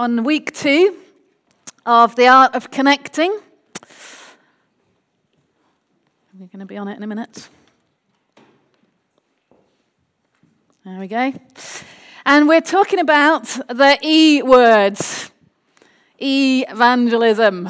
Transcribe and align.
on 0.00 0.24
week 0.24 0.54
two 0.54 0.96
of 1.84 2.16
the 2.16 2.26
art 2.26 2.54
of 2.54 2.70
connecting. 2.70 3.38
We're 6.32 6.46
going 6.46 6.60
to 6.60 6.64
be 6.64 6.78
on 6.78 6.88
it 6.88 6.96
in 6.96 7.02
a 7.02 7.06
minute. 7.06 7.50
There 10.86 10.98
we 10.98 11.06
go. 11.06 11.34
And 12.24 12.48
we're 12.48 12.62
talking 12.62 12.98
about 12.98 13.44
the 13.68 13.98
E 14.00 14.42
words 14.42 15.30
evangelism. 16.18 17.68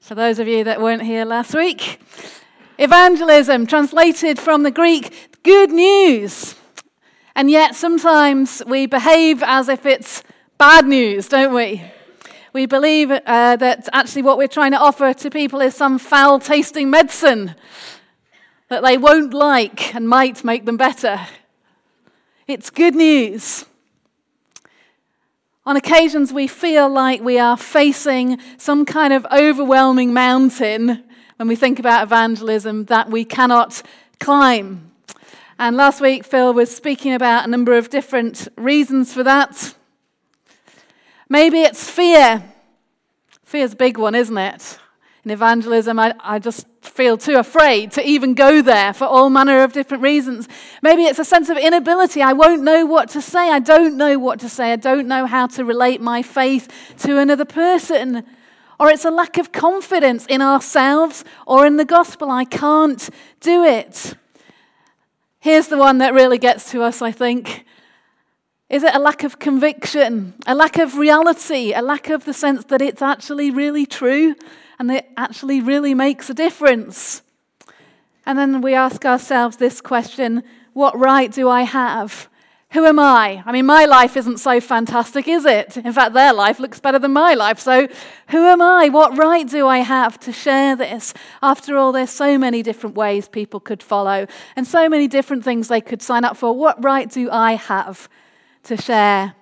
For 0.00 0.14
those 0.14 0.38
of 0.38 0.48
you 0.48 0.64
that 0.64 0.80
weren't 0.80 1.02
here 1.02 1.26
last 1.26 1.54
week, 1.54 2.00
evangelism, 2.78 3.66
translated 3.66 4.38
from 4.38 4.62
the 4.62 4.70
Greek, 4.70 5.42
good 5.42 5.70
news. 5.70 6.54
And 7.36 7.50
yet 7.50 7.74
sometimes 7.74 8.62
we 8.66 8.86
behave 8.86 9.42
as 9.42 9.68
if 9.68 9.84
it's 9.84 10.22
bad 10.58 10.86
news, 10.86 11.28
don't 11.28 11.54
we? 11.54 11.82
We 12.52 12.66
believe 12.66 13.10
uh, 13.10 13.56
that 13.56 13.88
actually 13.92 14.22
what 14.22 14.38
we're 14.38 14.48
trying 14.48 14.70
to 14.72 14.78
offer 14.78 15.12
to 15.12 15.30
people 15.30 15.60
is 15.60 15.74
some 15.74 15.98
foul 15.98 16.38
tasting 16.38 16.90
medicine 16.90 17.54
that 18.68 18.82
they 18.82 18.96
won't 18.96 19.34
like 19.34 19.94
and 19.94 20.08
might 20.08 20.44
make 20.44 20.64
them 20.64 20.76
better. 20.76 21.20
It's 22.46 22.70
good 22.70 22.94
news. 22.94 23.64
On 25.66 25.76
occasions, 25.76 26.32
we 26.32 26.46
feel 26.46 26.88
like 26.88 27.22
we 27.22 27.38
are 27.38 27.56
facing 27.56 28.38
some 28.58 28.84
kind 28.84 29.12
of 29.12 29.26
overwhelming 29.32 30.12
mountain 30.12 31.02
when 31.36 31.48
we 31.48 31.56
think 31.56 31.78
about 31.78 32.02
evangelism 32.02 32.84
that 32.84 33.10
we 33.10 33.24
cannot 33.24 33.82
climb. 34.20 34.92
And 35.58 35.76
last 35.76 36.00
week, 36.00 36.24
Phil 36.24 36.52
was 36.52 36.74
speaking 36.74 37.14
about 37.14 37.46
a 37.46 37.50
number 37.50 37.76
of 37.76 37.90
different 37.90 38.46
reasons 38.56 39.12
for 39.12 39.22
that. 39.22 39.74
Maybe 41.28 41.62
it's 41.62 41.88
fear. 41.88 42.44
Fear's 43.44 43.72
a 43.72 43.76
big 43.76 43.98
one, 43.98 44.14
isn't 44.14 44.36
it? 44.36 44.78
In 45.24 45.30
evangelism, 45.30 45.98
I, 45.98 46.14
I 46.20 46.38
just 46.38 46.66
feel 46.82 47.16
too 47.16 47.36
afraid 47.36 47.92
to 47.92 48.06
even 48.06 48.34
go 48.34 48.60
there 48.60 48.92
for 48.92 49.06
all 49.06 49.30
manner 49.30 49.62
of 49.62 49.72
different 49.72 50.02
reasons. 50.02 50.48
Maybe 50.82 51.04
it's 51.04 51.18
a 51.18 51.24
sense 51.24 51.48
of 51.48 51.56
inability. 51.56 52.20
I 52.20 52.34
won't 52.34 52.62
know 52.62 52.84
what 52.84 53.08
to 53.10 53.22
say. 53.22 53.50
I 53.50 53.58
don't 53.58 53.96
know 53.96 54.18
what 54.18 54.40
to 54.40 54.48
say. 54.50 54.72
I 54.72 54.76
don't 54.76 55.08
know 55.08 55.24
how 55.24 55.46
to 55.46 55.64
relate 55.64 56.02
my 56.02 56.22
faith 56.22 56.68
to 56.98 57.18
another 57.18 57.46
person. 57.46 58.24
Or 58.78 58.90
it's 58.90 59.06
a 59.06 59.10
lack 59.10 59.38
of 59.38 59.50
confidence 59.50 60.26
in 60.26 60.42
ourselves 60.42 61.24
or 61.46 61.64
in 61.64 61.76
the 61.76 61.84
gospel. 61.86 62.30
I 62.30 62.44
can't 62.44 63.08
do 63.40 63.64
it. 63.64 64.14
Here's 65.40 65.68
the 65.68 65.78
one 65.78 65.98
that 65.98 66.12
really 66.12 66.38
gets 66.38 66.70
to 66.72 66.82
us, 66.82 67.00
I 67.00 67.12
think. 67.12 67.64
Is 68.74 68.82
it 68.82 68.94
a 68.94 68.98
lack 68.98 69.22
of 69.22 69.38
conviction, 69.38 70.34
a 70.46 70.54
lack 70.54 70.78
of 70.78 70.96
reality, 70.96 71.72
a 71.72 71.80
lack 71.80 72.10
of 72.10 72.24
the 72.24 72.34
sense 72.34 72.64
that 72.66 72.82
it's 72.82 73.02
actually 73.02 73.50
really 73.50 73.86
true? 73.86 74.34
and 74.78 74.90
it 74.90 75.08
actually 75.16 75.60
really 75.60 75.94
makes 75.94 76.28
a 76.30 76.34
difference. 76.34 77.22
And 78.26 78.38
then 78.38 78.60
we 78.60 78.74
ask 78.74 79.04
ourselves 79.04 79.56
this 79.56 79.80
question 79.80 80.42
what 80.72 80.98
right 80.98 81.30
do 81.30 81.48
I 81.48 81.62
have? 81.62 82.28
Who 82.70 82.84
am 82.84 82.98
I? 82.98 83.44
I 83.46 83.52
mean, 83.52 83.66
my 83.66 83.84
life 83.84 84.16
isn't 84.16 84.38
so 84.38 84.60
fantastic, 84.60 85.28
is 85.28 85.44
it? 85.44 85.76
In 85.76 85.92
fact, 85.92 86.12
their 86.12 86.32
life 86.32 86.58
looks 86.58 86.80
better 86.80 86.98
than 86.98 87.12
my 87.12 87.34
life. 87.34 87.60
So, 87.60 87.86
who 88.30 88.38
am 88.38 88.60
I? 88.60 88.88
What 88.88 89.16
right 89.16 89.48
do 89.48 89.68
I 89.68 89.78
have 89.78 90.18
to 90.20 90.32
share 90.32 90.74
this? 90.74 91.14
After 91.40 91.76
all, 91.76 91.92
there's 91.92 92.10
so 92.10 92.36
many 92.36 92.64
different 92.64 92.96
ways 92.96 93.28
people 93.28 93.60
could 93.60 93.84
follow 93.84 94.26
and 94.56 94.66
so 94.66 94.88
many 94.88 95.06
different 95.06 95.44
things 95.44 95.68
they 95.68 95.80
could 95.80 96.02
sign 96.02 96.24
up 96.24 96.36
for. 96.36 96.52
What 96.52 96.82
right 96.82 97.08
do 97.08 97.30
I 97.30 97.52
have 97.52 98.08
to 98.64 98.76
share? 98.76 99.34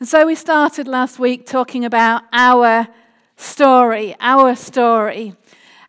And 0.00 0.08
so, 0.08 0.26
we 0.26 0.34
started 0.34 0.86
last 0.86 1.18
week 1.18 1.46
talking 1.46 1.84
about 1.84 2.22
our 2.32 2.88
story, 3.36 4.14
our 4.20 4.54
story. 4.54 5.34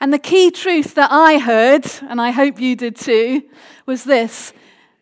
And 0.01 0.13
the 0.13 0.19
key 0.19 0.49
truth 0.49 0.95
that 0.95 1.11
I 1.11 1.39
heard, 1.39 1.85
and 2.01 2.19
I 2.21 2.31
hope 2.31 2.59
you 2.59 2.75
did 2.75 2.95
too, 2.95 3.43
was 3.85 4.03
this 4.03 4.53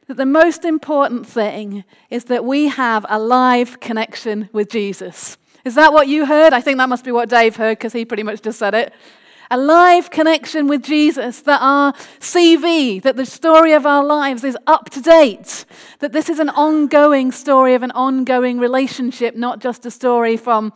that 0.07 0.15
the 0.15 0.25
most 0.25 0.63
important 0.63 1.27
thing 1.27 1.83
is 2.09 2.25
that 2.25 2.45
we 2.45 2.67
have 2.67 3.05
a 3.09 3.19
live 3.19 3.79
connection 3.81 4.49
with 4.53 4.69
Jesus. 4.69 5.37
Is 5.65 5.75
that 5.75 5.91
what 5.91 6.07
you 6.07 6.25
heard? 6.25 6.53
I 6.53 6.61
think 6.61 6.77
that 6.77 6.87
must 6.87 7.03
be 7.03 7.11
what 7.11 7.27
Dave 7.27 7.57
heard 7.57 7.77
because 7.77 7.91
he 7.91 8.05
pretty 8.05 8.23
much 8.23 8.41
just 8.41 8.57
said 8.57 8.73
it. 8.73 8.93
A 9.49 9.57
live 9.57 10.09
connection 10.09 10.67
with 10.67 10.83
Jesus, 10.83 11.39
that 11.41 11.61
our 11.61 11.93
CV, 12.19 13.01
that 13.01 13.15
the 13.15 13.25
story 13.25 13.71
of 13.71 13.85
our 13.85 14.03
lives 14.03 14.43
is 14.43 14.57
up 14.67 14.89
to 14.89 15.01
date, 15.01 15.63
that 15.99 16.11
this 16.11 16.27
is 16.29 16.39
an 16.39 16.49
ongoing 16.49 17.31
story 17.31 17.73
of 17.73 17.81
an 17.81 17.91
ongoing 17.91 18.59
relationship, 18.59 19.35
not 19.35 19.59
just 19.59 19.85
a 19.85 19.91
story 19.91 20.35
from 20.35 20.73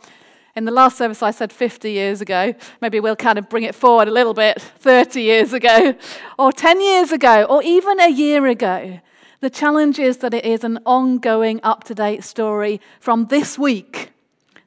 in 0.54 0.64
the 0.64 0.72
last 0.72 0.98
service, 0.98 1.22
I 1.22 1.30
said 1.30 1.52
50 1.52 1.90
years 1.90 2.20
ago. 2.20 2.54
Maybe 2.80 3.00
we'll 3.00 3.16
kind 3.16 3.38
of 3.38 3.48
bring 3.48 3.64
it 3.64 3.74
forward 3.74 4.08
a 4.08 4.10
little 4.10 4.34
bit 4.34 4.60
30 4.60 5.22
years 5.22 5.52
ago, 5.52 5.94
or 6.38 6.52
10 6.52 6.80
years 6.80 7.12
ago, 7.12 7.44
or 7.44 7.62
even 7.62 8.00
a 8.00 8.10
year 8.10 8.46
ago. 8.46 9.00
The 9.40 9.50
challenge 9.50 9.98
is 9.98 10.18
that 10.18 10.34
it 10.34 10.44
is 10.44 10.62
an 10.62 10.78
ongoing, 10.86 11.60
up 11.62 11.84
to 11.84 11.94
date 11.94 12.22
story 12.24 12.80
from 13.00 13.26
this 13.26 13.58
week 13.58 14.12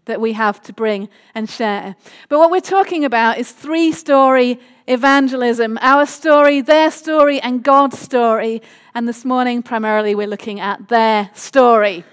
that 0.05 0.21
we 0.21 0.33
have 0.33 0.61
to 0.63 0.73
bring 0.73 1.09
and 1.33 1.49
share. 1.49 1.95
But 2.29 2.39
what 2.39 2.51
we're 2.51 2.61
talking 2.61 3.05
about 3.05 3.38
is 3.38 3.51
three 3.51 3.91
story 3.91 4.59
evangelism 4.88 5.77
our 5.81 6.05
story, 6.05 6.61
their 6.61 6.91
story, 6.91 7.39
and 7.39 7.63
God's 7.63 7.99
story. 7.99 8.61
And 8.93 9.07
this 9.07 9.25
morning, 9.25 9.63
primarily, 9.63 10.16
we're 10.16 10.27
looking 10.27 10.59
at 10.59 10.88
their 10.88 11.29
story. 11.33 12.03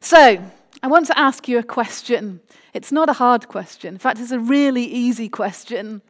So, 0.00 0.42
I 0.82 0.86
want 0.86 1.06
to 1.06 1.18
ask 1.18 1.48
you 1.48 1.58
a 1.58 1.62
question. 1.62 2.40
It's 2.72 2.92
not 2.92 3.08
a 3.08 3.14
hard 3.14 3.48
question. 3.48 3.94
In 3.94 3.98
fact, 3.98 4.20
it's 4.20 4.30
a 4.30 4.38
really 4.38 4.84
easy 4.84 5.28
question. 5.28 6.02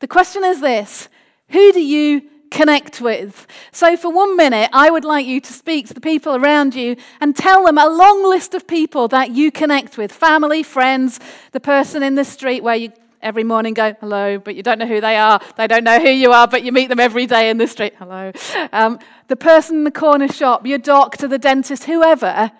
The 0.00 0.08
question 0.08 0.44
is 0.44 0.60
this 0.60 1.08
Who 1.50 1.72
do 1.72 1.80
you 1.80 2.22
connect 2.50 3.00
with? 3.00 3.46
So, 3.72 3.96
for 3.96 4.12
one 4.12 4.36
minute, 4.36 4.70
I 4.72 4.90
would 4.90 5.04
like 5.04 5.26
you 5.26 5.40
to 5.40 5.52
speak 5.52 5.88
to 5.88 5.94
the 5.94 6.00
people 6.00 6.36
around 6.36 6.74
you 6.74 6.96
and 7.20 7.36
tell 7.36 7.64
them 7.64 7.78
a 7.78 7.88
long 7.88 8.28
list 8.28 8.54
of 8.54 8.66
people 8.66 9.08
that 9.08 9.30
you 9.30 9.50
connect 9.50 9.98
with 9.98 10.12
family, 10.12 10.62
friends, 10.62 11.20
the 11.52 11.60
person 11.60 12.02
in 12.02 12.14
the 12.14 12.24
street 12.24 12.62
where 12.62 12.76
you 12.76 12.92
every 13.20 13.44
morning 13.44 13.74
go 13.74 13.94
hello, 14.00 14.38
but 14.38 14.54
you 14.54 14.62
don't 14.62 14.78
know 14.78 14.86
who 14.86 15.00
they 15.00 15.16
are. 15.16 15.40
They 15.56 15.66
don't 15.66 15.84
know 15.84 16.00
who 16.00 16.10
you 16.10 16.32
are, 16.32 16.46
but 16.46 16.62
you 16.62 16.72
meet 16.72 16.88
them 16.88 17.00
every 17.00 17.26
day 17.26 17.50
in 17.50 17.58
the 17.58 17.66
street. 17.66 17.94
Hello. 17.98 18.32
Um, 18.72 18.98
the 19.28 19.36
person 19.36 19.78
in 19.78 19.84
the 19.84 19.90
corner 19.90 20.28
shop, 20.28 20.66
your 20.66 20.78
doctor, 20.78 21.26
the 21.28 21.38
dentist, 21.38 21.84
whoever. 21.84 22.52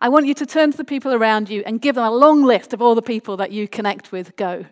I 0.00 0.08
want 0.08 0.26
you 0.26 0.34
to 0.34 0.46
turn 0.46 0.70
to 0.72 0.76
the 0.76 0.84
people 0.84 1.14
around 1.14 1.48
you 1.48 1.62
and 1.66 1.80
give 1.80 1.94
them 1.94 2.04
a 2.04 2.10
long 2.10 2.44
list 2.44 2.72
of 2.72 2.82
all 2.82 2.94
the 2.94 3.02
people 3.02 3.36
that 3.38 3.50
you 3.50 3.66
connect 3.66 4.12
with. 4.12 4.36
Go. 4.36 4.66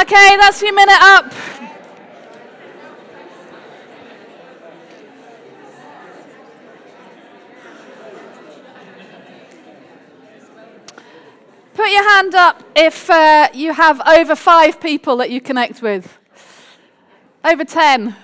Okay, 0.00 0.36
that's 0.38 0.62
your 0.62 0.72
minute 0.72 0.96
up. 0.98 1.30
Put 11.74 11.90
your 11.90 12.08
hand 12.08 12.34
up 12.34 12.62
if 12.74 13.10
uh, 13.10 13.48
you 13.52 13.74
have 13.74 14.00
over 14.08 14.34
five 14.34 14.80
people 14.80 15.18
that 15.18 15.28
you 15.28 15.38
connect 15.38 15.82
with. 15.82 16.18
Over 17.44 17.66
10, 17.66 18.16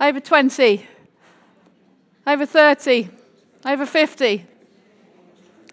over 0.00 0.20
20, 0.20 0.86
over 2.24 2.46
30, 2.46 3.08
over 3.66 3.84
50, 3.84 4.46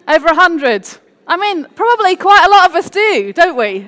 over 0.07 0.25
100. 0.25 0.97
I 1.27 1.37
mean, 1.37 1.67
probably 1.75 2.15
quite 2.15 2.43
a 2.43 2.49
lot 2.49 2.69
of 2.71 2.75
us 2.75 2.89
do, 2.89 3.33
don't 3.33 3.55
we? 3.55 3.87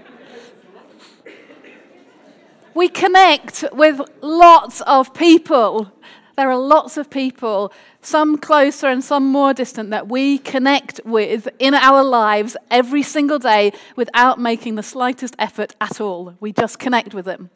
We 2.80 2.88
connect 2.88 3.66
with 3.74 4.00
lots 4.22 4.80
of 4.80 5.14
people. 5.14 5.92
There 6.38 6.50
are 6.50 6.58
lots 6.58 6.96
of 6.96 7.10
people, 7.10 7.74
some 8.02 8.38
closer 8.38 8.88
and 8.88 9.04
some 9.04 9.28
more 9.28 9.54
distant, 9.54 9.90
that 9.90 10.08
we 10.08 10.38
connect 10.38 11.02
with 11.04 11.50
in 11.60 11.74
our 11.74 12.06
lives 12.06 12.56
every 12.72 13.04
single 13.04 13.38
day 13.38 13.74
without 13.98 14.40
making 14.40 14.76
the 14.76 14.82
slightest 14.82 15.36
effort 15.38 15.76
at 15.82 16.00
all. 16.00 16.36
We 16.40 16.54
just 16.54 16.80
connect 16.80 17.14
with 17.14 17.26
them. 17.26 17.50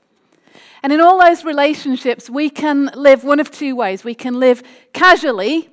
And 0.84 0.92
in 0.92 1.00
all 1.00 1.18
those 1.22 1.46
relationships, 1.46 2.30
we 2.30 2.50
can 2.50 2.92
live 2.94 3.24
one 3.24 3.40
of 3.40 3.50
two 3.50 3.78
ways. 3.78 4.04
We 4.04 4.16
can 4.16 4.42
live 4.42 4.62
casually, 4.92 5.70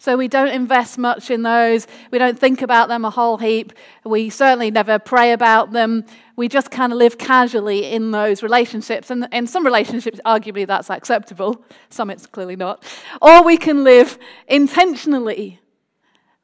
so 0.00 0.16
we 0.16 0.28
don't 0.28 0.48
invest 0.48 0.96
much 0.96 1.30
in 1.30 1.42
those. 1.42 1.86
We 2.10 2.16
don't 2.16 2.38
think 2.38 2.62
about 2.62 2.88
them 2.88 3.04
a 3.04 3.10
whole 3.10 3.36
heap. 3.36 3.74
We 4.02 4.30
certainly 4.30 4.70
never 4.70 4.98
pray 4.98 5.32
about 5.32 5.72
them. 5.72 6.06
We 6.36 6.48
just 6.48 6.70
kind 6.70 6.90
of 6.90 6.98
live 6.98 7.18
casually 7.18 7.84
in 7.84 8.10
those 8.10 8.42
relationships. 8.42 9.10
And 9.10 9.28
in 9.30 9.46
some 9.46 9.62
relationships, 9.62 10.18
arguably 10.24 10.66
that's 10.66 10.88
acceptable. 10.88 11.62
Some 11.90 12.08
it's 12.08 12.24
clearly 12.24 12.56
not. 12.56 12.82
Or 13.20 13.44
we 13.44 13.58
can 13.58 13.84
live 13.84 14.18
intentionally 14.48 15.60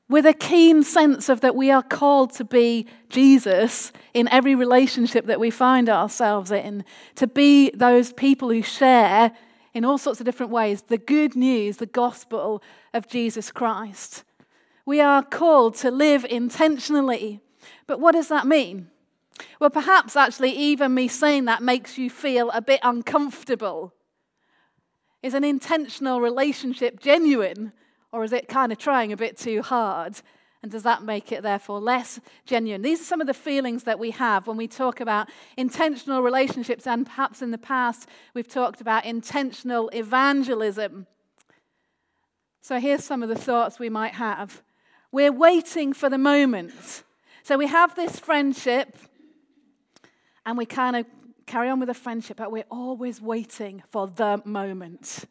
with 0.07 0.27
a 0.27 0.35
keen 0.35 0.83
sense 0.83 1.31
of 1.31 1.41
that 1.41 1.57
we 1.57 1.71
are 1.71 1.83
called 1.83 2.35
to 2.35 2.45
be 2.45 2.87
Jesus 3.09 3.91
in 4.13 4.29
every 4.29 4.55
relationship 4.55 5.25
that 5.25 5.41
we 5.41 5.49
find 5.49 5.89
ourselves 5.89 6.51
in, 6.51 6.85
to 7.15 7.27
be 7.27 7.71
those 7.71 8.13
people 8.13 8.51
who 8.51 8.61
share 8.61 9.33
in 9.77 9.85
all 9.85 9.99
sorts 9.99 10.21
of 10.21 10.25
different 10.25 10.51
ways 10.51 10.83
the 10.89 10.97
good 10.97 11.37
news, 11.37 11.77
the 11.77 11.85
gospel 11.85 12.63
of 12.95 13.07
Jesus 13.07 13.53
Christ. 13.53 14.25
We 14.87 15.03
are 15.03 15.23
called 15.23 15.75
to 15.77 15.91
live 15.91 16.25
intentionally. 16.25 17.41
But 17.87 18.01
what 18.01 18.13
does 18.13 18.29
that 18.29 18.47
mean? 18.47 18.89
Well, 19.61 19.69
perhaps 19.69 20.17
actually, 20.17 20.53
even 20.53 20.95
me 20.95 21.09
saying 21.09 21.45
that 21.45 21.63
makes 21.63 21.99
you 21.99 22.09
feel 22.09 22.51
a 22.53 22.63
bit 22.63 22.81
uncomfortable. 22.83 23.93
Is 25.23 25.35
an 25.35 25.45
intentional 25.45 26.23
relationship 26.23 26.99
genuine, 26.99 27.73
or 28.13 28.25
is 28.25 28.33
it 28.33 28.49
kind 28.49 28.73
of 28.73 28.79
trying 28.79 29.13
a 29.13 29.17
bit 29.17 29.37
too 29.37 29.61
hard? 29.61 30.23
And 30.67 30.73
does 30.73 30.83
that 30.83 31.05
make 31.05 31.31
it 31.31 31.45
therefore 31.45 31.79
less 31.79 32.19
genuine? 32.45 32.83
These 32.83 33.01
are 33.01 33.05
some 33.05 33.21
of 33.21 33.29
the 33.29 33.35
feelings 33.35 33.85
that 33.85 34.01
we 34.01 34.11
have 34.11 34.49
when 34.49 34.57
we 34.57 34.67
talk 34.67 35.01
about 35.01 35.29
intentional 35.57 36.23
relationships, 36.23 36.89
and 36.89 37.07
perhaps 37.07 37.41
in 37.41 37.53
the 37.53 37.57
past 37.57 38.09
we've 38.35 38.49
talked 38.49 38.81
about 38.81 39.05
intentional 39.05 39.89
evangelism. 39.91 41.07
So 42.63 42.81
here's 42.81 43.05
some 43.05 43.23
of 43.23 43.29
the 43.29 43.37
thoughts 43.37 43.79
we 43.79 43.89
might 43.89 44.15
have. 44.15 44.61
We're 45.13 45.31
waiting 45.31 45.93
for 45.93 46.11
the 46.11 46.19
moment. 46.19 47.05
So 47.45 47.57
we 47.57 47.69
have 47.69 47.95
this 47.95 48.19
friendship, 48.19 48.99
and 50.45 50.59
we 50.59 50.67
kind 50.67 50.97
of 50.97 51.07
carry 51.47 51.69
on 51.69 51.79
with 51.79 51.87
the 51.87 51.95
friendship, 51.95 52.39
but 52.39 52.51
we're 52.51 52.65
always 52.73 53.23
waiting 53.23 53.85
for 53.93 54.09
the 54.09 54.43
moment. 54.45 55.27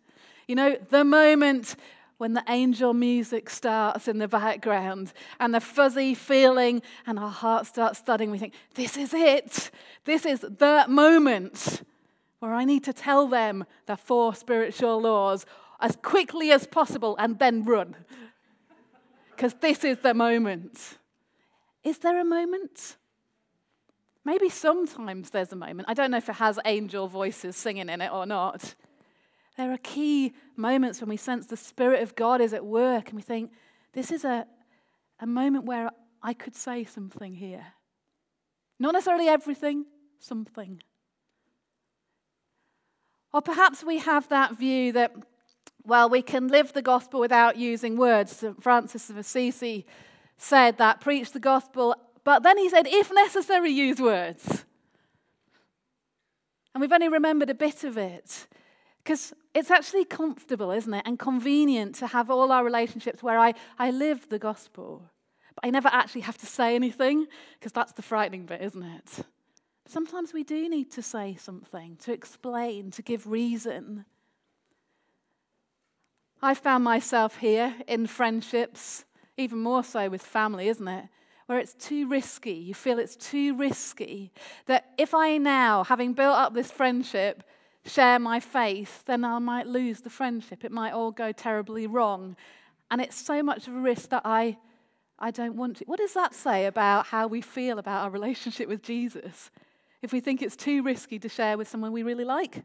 You 0.47 0.55
know, 0.55 0.77
the 0.91 1.03
moment 1.03 1.75
when 2.17 2.33
the 2.33 2.43
angel 2.47 2.93
music 2.93 3.49
starts 3.49 4.07
in 4.07 4.19
the 4.19 4.27
background 4.27 5.11
and 5.39 5.53
the 5.53 5.59
fuzzy 5.59 6.13
feeling 6.13 6.81
and 7.05 7.19
our 7.19 7.29
heart 7.29 7.65
starts 7.65 7.99
thudding, 7.99 8.31
we 8.31 8.37
think, 8.37 8.53
this 8.75 8.95
is 8.95 9.13
it. 9.13 9.69
This 10.05 10.25
is 10.25 10.39
the 10.41 10.85
moment 10.87 11.83
where 12.39 12.53
I 12.53 12.63
need 12.63 12.83
to 12.85 12.93
tell 12.93 13.27
them 13.27 13.65
the 13.85 13.97
four 13.97 14.33
spiritual 14.33 15.01
laws 15.01 15.45
as 15.79 15.97
quickly 15.97 16.51
as 16.51 16.65
possible 16.67 17.17
and 17.17 17.37
then 17.39 17.63
run. 17.65 17.95
Because 19.35 19.53
this 19.55 19.83
is 19.83 19.97
the 19.97 20.13
moment. 20.13 20.97
Is 21.83 21.97
there 21.99 22.19
a 22.19 22.25
moment? 22.25 22.95
Maybe 24.23 24.49
sometimes 24.49 25.29
there's 25.29 25.51
a 25.51 25.55
moment. 25.55 25.87
I 25.89 25.93
don't 25.93 26.11
know 26.11 26.17
if 26.17 26.29
it 26.29 26.35
has 26.35 26.57
angel 26.65 27.07
voices 27.07 27.55
singing 27.55 27.89
in 27.89 28.01
it 28.01 28.11
or 28.11 28.25
not. 28.25 28.73
There 29.57 29.71
are 29.71 29.77
key 29.77 30.33
moments 30.55 30.99
when 30.99 31.09
we 31.09 31.17
sense 31.17 31.45
the 31.45 31.57
Spirit 31.57 32.03
of 32.03 32.15
God 32.15 32.41
is 32.41 32.53
at 32.53 32.65
work 32.65 33.07
and 33.09 33.15
we 33.15 33.21
think, 33.21 33.51
this 33.93 34.11
is 34.11 34.25
a, 34.25 34.45
a 35.19 35.25
moment 35.25 35.65
where 35.65 35.89
I 36.21 36.33
could 36.33 36.55
say 36.55 36.83
something 36.83 37.35
here. 37.35 37.65
Not 38.79 38.93
necessarily 38.93 39.27
everything, 39.27 39.85
something. 40.19 40.81
Or 43.33 43.41
perhaps 43.41 43.83
we 43.83 43.99
have 43.99 44.27
that 44.29 44.57
view 44.57 44.91
that, 44.93 45.13
well, 45.85 46.09
we 46.09 46.21
can 46.21 46.47
live 46.49 46.73
the 46.73 46.81
gospel 46.81 47.19
without 47.19 47.57
using 47.57 47.95
words. 47.95 48.35
St. 48.35 48.61
Francis 48.61 49.09
of 49.09 49.17
Assisi 49.17 49.85
said 50.37 50.77
that, 50.77 50.99
preach 50.99 51.31
the 51.31 51.39
gospel, 51.39 51.95
but 52.25 52.43
then 52.43 52.57
he 52.57 52.69
said, 52.69 52.87
if 52.87 53.11
necessary, 53.13 53.71
use 53.71 54.01
words. 54.01 54.65
And 56.73 56.81
we've 56.81 56.91
only 56.91 57.07
remembered 57.07 57.49
a 57.49 57.55
bit 57.55 57.85
of 57.85 57.97
it. 57.97 58.47
Because 59.05 59.35
it's 59.53 59.69
actually 59.69 60.03
comfortable, 60.03 60.71
isn't 60.71 60.91
it? 60.91 61.03
And 61.05 61.19
convenient 61.19 61.93
to 61.95 62.07
have 62.07 62.31
all 62.31 62.51
our 62.51 62.65
relationships 62.65 63.21
where 63.21 63.37
I, 63.37 63.53
I 63.77 63.91
live 63.91 64.27
the 64.29 64.39
gospel, 64.39 65.03
but 65.53 65.63
I 65.63 65.69
never 65.69 65.89
actually 65.91 66.21
have 66.21 66.39
to 66.39 66.47
say 66.47 66.73
anything, 66.73 67.27
because 67.59 67.71
that's 67.71 67.91
the 67.91 68.01
frightening 68.01 68.47
bit, 68.47 68.61
isn't 68.61 68.81
it? 68.81 69.23
Sometimes 69.85 70.33
we 70.33 70.43
do 70.43 70.67
need 70.67 70.91
to 70.93 71.03
say 71.03 71.37
something, 71.39 71.97
to 71.97 72.13
explain, 72.13 72.89
to 72.91 73.03
give 73.03 73.27
reason. 73.27 74.05
I 76.41 76.55
found 76.55 76.83
myself 76.83 77.37
here 77.37 77.75
in 77.87 78.07
friendships, 78.07 79.05
even 79.37 79.59
more 79.59 79.83
so 79.83 80.09
with 80.09 80.23
family, 80.23 80.67
isn't 80.67 80.87
it? 80.87 81.05
Where 81.45 81.59
it's 81.59 81.75
too 81.75 82.07
risky. 82.07 82.53
You 82.53 82.73
feel 82.73 82.97
it's 82.97 83.15
too 83.15 83.55
risky. 83.55 84.31
That 84.65 84.93
if 84.97 85.13
I 85.13 85.37
now, 85.37 85.83
having 85.83 86.13
built 86.13 86.35
up 86.35 86.55
this 86.55 86.71
friendship, 86.71 87.43
share 87.85 88.19
my 88.19 88.39
faith, 88.39 89.03
then 89.05 89.23
I 89.23 89.39
might 89.39 89.67
lose 89.67 90.01
the 90.01 90.09
friendship. 90.09 90.65
It 90.65 90.71
might 90.71 90.93
all 90.93 91.11
go 91.11 91.31
terribly 91.31 91.87
wrong. 91.87 92.35
And 92.91 93.01
it's 93.01 93.15
so 93.15 93.43
much 93.43 93.67
of 93.67 93.75
a 93.75 93.79
risk 93.79 94.09
that 94.09 94.23
I, 94.25 94.57
I 95.19 95.31
don't 95.31 95.55
want 95.55 95.77
to. 95.77 95.85
What 95.85 95.99
does 95.99 96.13
that 96.13 96.33
say 96.33 96.65
about 96.65 97.07
how 97.07 97.27
we 97.27 97.41
feel 97.41 97.79
about 97.79 98.03
our 98.03 98.09
relationship 98.09 98.67
with 98.67 98.81
Jesus 98.81 99.51
if 100.01 100.11
we 100.11 100.19
think 100.19 100.41
it's 100.41 100.55
too 100.55 100.83
risky 100.83 101.19
to 101.19 101.29
share 101.29 101.57
with 101.57 101.67
someone 101.67 101.91
we 101.91 102.03
really 102.03 102.25
like? 102.25 102.63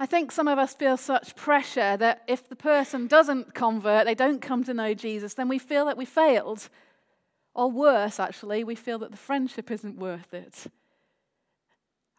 I 0.00 0.06
think 0.06 0.30
some 0.30 0.46
of 0.46 0.58
us 0.58 0.74
feel 0.74 0.96
such 0.96 1.34
pressure 1.34 1.96
that 1.96 2.22
if 2.28 2.48
the 2.48 2.54
person 2.54 3.08
doesn't 3.08 3.52
convert, 3.52 4.06
they 4.06 4.14
don't 4.14 4.40
come 4.40 4.62
to 4.64 4.74
know 4.74 4.94
Jesus, 4.94 5.34
then 5.34 5.48
we 5.48 5.58
feel 5.58 5.86
that 5.86 5.96
we 5.96 6.04
failed. 6.04 6.68
Or 7.52 7.68
worse, 7.68 8.20
actually, 8.20 8.62
we 8.62 8.76
feel 8.76 9.00
that 9.00 9.10
the 9.10 9.16
friendship 9.16 9.72
isn't 9.72 9.98
worth 9.98 10.32
it. 10.32 10.66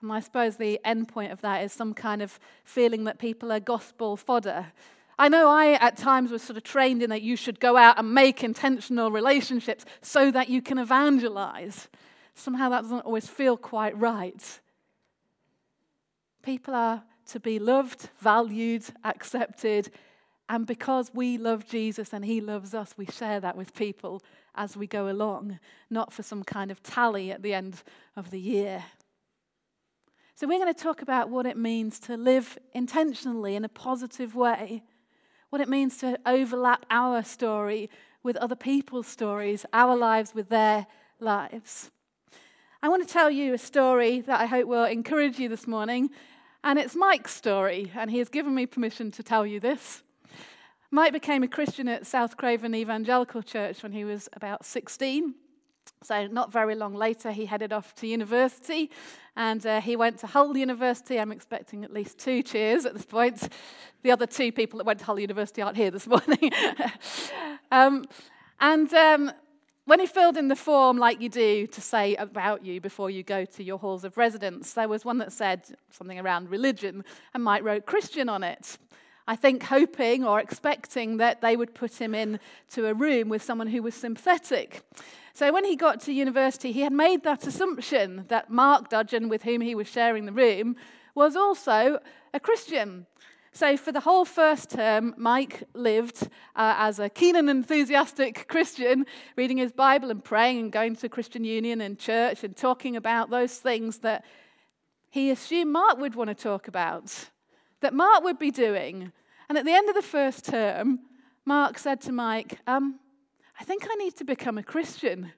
And 0.01 0.11
I 0.11 0.19
suppose 0.19 0.55
the 0.55 0.79
end 0.85 1.07
point 1.09 1.31
of 1.31 1.41
that 1.41 1.63
is 1.63 1.73
some 1.73 1.93
kind 1.93 2.21
of 2.21 2.39
feeling 2.63 3.03
that 3.03 3.19
people 3.19 3.51
are 3.51 3.59
gospel 3.59 4.15
fodder. 4.15 4.67
I 5.17 5.27
know 5.27 5.49
I, 5.49 5.73
at 5.73 5.97
times, 5.97 6.31
was 6.31 6.41
sort 6.41 6.55
of 6.55 6.63
trained 6.63 7.03
in 7.03 7.09
that 7.09 7.21
you 7.21 7.35
should 7.35 7.59
go 7.59 7.75
out 7.75 7.99
and 7.99 8.13
make 8.13 8.41
intentional 8.43 9.11
relationships 9.11 9.83
so 10.01 10.31
that 10.31 10.47
you 10.47 10.61
can 10.61 10.77
evangelize. 10.77 11.89
Somehow 12.35 12.69
that 12.69 12.83
doesn't 12.83 13.01
always 13.01 13.27
feel 13.27 13.57
quite 13.57 13.97
right. 13.97 14.59
People 16.41 16.73
are 16.73 17.03
to 17.27 17.39
be 17.41 17.59
loved, 17.59 18.09
valued, 18.19 18.85
accepted, 19.03 19.91
and 20.47 20.65
because 20.65 21.11
we 21.13 21.37
love 21.37 21.67
Jesus 21.67 22.11
and 22.11 22.25
he 22.25 22.41
loves 22.41 22.73
us, 22.73 22.95
we 22.97 23.05
share 23.05 23.39
that 23.39 23.55
with 23.55 23.75
people 23.75 24.23
as 24.55 24.75
we 24.75 24.87
go 24.87 25.09
along, 25.09 25.59
not 25.89 26.11
for 26.11 26.23
some 26.23 26.43
kind 26.43 26.71
of 26.71 26.81
tally 26.81 27.31
at 27.31 27.43
the 27.43 27.53
end 27.53 27.83
of 28.15 28.31
the 28.31 28.39
year. 28.39 28.83
So, 30.39 30.47
we're 30.47 30.57
going 30.57 30.73
to 30.73 30.83
talk 30.83 31.01
about 31.01 31.29
what 31.29 31.45
it 31.45 31.57
means 31.57 31.99
to 31.99 32.15
live 32.15 32.57
intentionally 32.73 33.57
in 33.57 33.65
a 33.65 33.67
positive 33.67 34.35
way, 34.35 34.83
what 35.49 35.59
it 35.59 35.67
means 35.67 35.97
to 35.97 36.17
overlap 36.25 36.85
our 36.89 37.23
story 37.23 37.89
with 38.23 38.37
other 38.37 38.55
people's 38.55 39.05
stories, 39.05 39.65
our 39.73 39.97
lives 39.97 40.33
with 40.33 40.47
their 40.47 40.87
lives. 41.19 41.91
I 42.81 42.87
want 42.87 43.05
to 43.05 43.13
tell 43.13 43.29
you 43.29 43.53
a 43.53 43.57
story 43.57 44.21
that 44.21 44.39
I 44.39 44.45
hope 44.45 44.69
will 44.69 44.85
encourage 44.85 45.39
you 45.39 45.49
this 45.49 45.67
morning, 45.67 46.09
and 46.63 46.79
it's 46.79 46.95
Mike's 46.95 47.35
story, 47.35 47.91
and 47.93 48.09
he 48.09 48.19
has 48.19 48.29
given 48.29 48.55
me 48.55 48.65
permission 48.65 49.11
to 49.11 49.23
tell 49.23 49.45
you 49.45 49.59
this. 49.59 50.03
Mike 50.89 51.11
became 51.11 51.43
a 51.43 51.49
Christian 51.49 51.89
at 51.89 52.07
South 52.07 52.37
Craven 52.37 52.73
Evangelical 52.73 53.43
Church 53.43 53.83
when 53.83 53.91
he 53.91 54.05
was 54.05 54.29
about 54.31 54.63
16. 54.65 55.35
So, 56.01 56.27
not 56.27 56.51
very 56.51 56.75
long 56.75 56.95
later, 56.95 57.31
he 57.31 57.45
headed 57.45 57.73
off 57.73 57.93
to 57.95 58.07
university 58.07 58.89
and 59.35 59.65
uh, 59.65 59.81
he 59.81 59.95
went 59.95 60.19
to 60.19 60.27
Hull 60.27 60.55
University. 60.55 61.19
I'm 61.19 61.31
expecting 61.31 61.83
at 61.83 61.93
least 61.93 62.17
two 62.17 62.41
cheers 62.41 62.85
at 62.85 62.93
this 62.93 63.05
point. 63.05 63.49
The 64.03 64.11
other 64.11 64.25
two 64.25 64.51
people 64.51 64.77
that 64.77 64.85
went 64.85 64.99
to 64.99 65.05
Hull 65.05 65.19
University 65.19 65.61
aren't 65.61 65.77
here 65.77 65.91
this 65.91 66.07
morning. 66.07 66.51
um, 67.71 68.05
And 68.59 68.93
um, 68.93 69.31
when 69.85 69.99
he 69.99 70.05
filled 70.05 70.37
in 70.37 70.49
the 70.49 70.55
form 70.55 70.97
like 70.97 71.21
you 71.21 71.29
do 71.29 71.65
to 71.67 71.81
say 71.81 72.15
about 72.15 72.65
you 72.65 72.81
before 72.81 73.09
you 73.09 73.23
go 73.23 73.45
to 73.45 73.63
your 73.63 73.77
halls 73.77 74.03
of 74.03 74.17
residence, 74.17 74.73
there 74.73 74.89
was 74.89 75.05
one 75.05 75.17
that 75.19 75.31
said 75.31 75.63
something 75.91 76.19
around 76.19 76.49
religion, 76.49 77.05
and 77.33 77.43
Mike 77.43 77.63
wrote 77.63 77.85
Christian 77.85 78.27
on 78.27 78.43
it. 78.43 78.77
I 79.29 79.35
think 79.35 79.61
hoping 79.61 80.25
or 80.25 80.39
expecting 80.39 81.17
that 81.17 81.39
they 81.39 81.55
would 81.55 81.75
put 81.75 82.01
him 82.01 82.15
in 82.15 82.39
to 82.71 82.87
a 82.87 82.95
room 82.95 83.29
with 83.29 83.43
someone 83.43 83.67
who 83.67 83.83
was 83.83 83.93
sympathetic. 83.93 84.81
So 85.35 85.53
when 85.53 85.65
he 85.65 85.75
got 85.75 86.01
to 86.01 86.11
university, 86.11 86.71
he 86.71 86.81
had 86.81 86.91
made 86.91 87.23
that 87.25 87.45
assumption 87.45 88.25
that 88.29 88.49
Mark 88.49 88.89
Dudgeon, 88.89 89.29
with 89.29 89.43
whom 89.43 89.61
he 89.61 89.75
was 89.75 89.87
sharing 89.87 90.25
the 90.25 90.31
room, 90.31 90.75
was 91.13 91.35
also 91.35 91.99
a 92.33 92.39
Christian. 92.39 93.05
So, 93.51 93.77
for 93.77 93.91
the 93.91 93.99
whole 93.99 94.25
first 94.25 94.71
term, 94.71 95.13
Mike 95.15 95.63
lived 95.75 96.23
uh, 96.55 96.75
as 96.77 96.97
a 96.97 97.07
keen 97.07 97.35
and 97.35 97.51
enthusiastic 97.51 98.47
Christian, 98.55 99.05
reading 99.35 99.57
his 99.57 99.71
Bible 99.71 100.09
and 100.09 100.23
praying 100.23 100.59
and 100.59 100.71
going 100.71 100.95
to 100.95 101.09
Christian 101.09 101.43
Union 101.43 101.81
and 101.81 101.99
church 101.99 102.43
and 102.43 102.57
talking 102.57 102.95
about 102.95 103.29
those 103.29 103.57
things 103.57 103.99
that 103.99 104.25
he 105.11 105.29
assumed 105.29 105.71
Mark 105.71 105.99
would 105.99 106.15
want 106.15 106.29
to 106.29 106.35
talk 106.35 106.67
about, 106.67 107.29
that 107.81 107.93
Mark 107.93 108.23
would 108.23 108.39
be 108.39 108.51
doing. 108.51 109.11
And 109.47 109.57
at 109.57 109.65
the 109.65 109.73
end 109.73 109.89
of 109.89 109.95
the 109.95 110.01
first 110.01 110.45
term, 110.45 110.99
Mark 111.45 111.77
said 111.77 112.01
to 112.01 112.11
Mike, 112.11 112.59
um, 112.67 112.99
I 113.59 113.63
think 113.63 113.87
I 113.89 113.95
need 113.95 114.15
to 114.17 114.23
become 114.23 114.57
a 114.57 114.63
Christian 114.63 115.31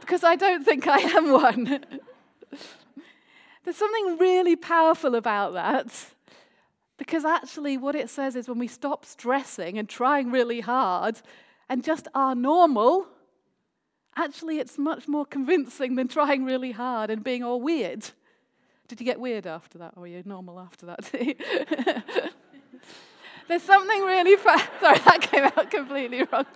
because 0.00 0.24
I 0.24 0.36
don't 0.36 0.64
think 0.64 0.86
I 0.86 0.98
am 0.98 1.32
one. 1.32 1.64
There's 3.64 3.76
something 3.76 4.18
really 4.18 4.56
powerful 4.56 5.14
about 5.14 5.54
that. 5.54 5.86
Because 6.98 7.24
actually, 7.24 7.76
what 7.76 7.94
it 7.94 8.10
says 8.10 8.36
is 8.36 8.48
when 8.48 8.58
we 8.58 8.68
stop 8.68 9.04
stressing 9.04 9.78
and 9.78 9.88
trying 9.88 10.30
really 10.30 10.60
hard 10.60 11.20
and 11.68 11.82
just 11.82 12.06
are 12.14 12.34
normal, 12.34 13.06
actually, 14.16 14.58
it's 14.58 14.78
much 14.78 15.08
more 15.08 15.24
convincing 15.24 15.96
than 15.96 16.08
trying 16.08 16.44
really 16.44 16.72
hard 16.72 17.10
and 17.10 17.24
being 17.24 17.42
all 17.42 17.60
weird. 17.60 18.10
Did 18.88 19.00
you 19.00 19.06
get 19.06 19.20
weird 19.20 19.46
after 19.46 19.78
that, 19.78 19.94
oh, 19.96 20.00
or 20.00 20.02
were 20.02 20.08
you 20.08 20.22
normal 20.24 20.60
after 20.60 20.86
that? 20.86 21.10
There's 23.48 23.62
something 23.62 24.02
really. 24.02 24.36
Fa- 24.36 24.68
Sorry, 24.80 24.98
that 24.98 25.22
came 25.22 25.44
out 25.44 25.70
completely 25.70 26.24
wrong. 26.30 26.44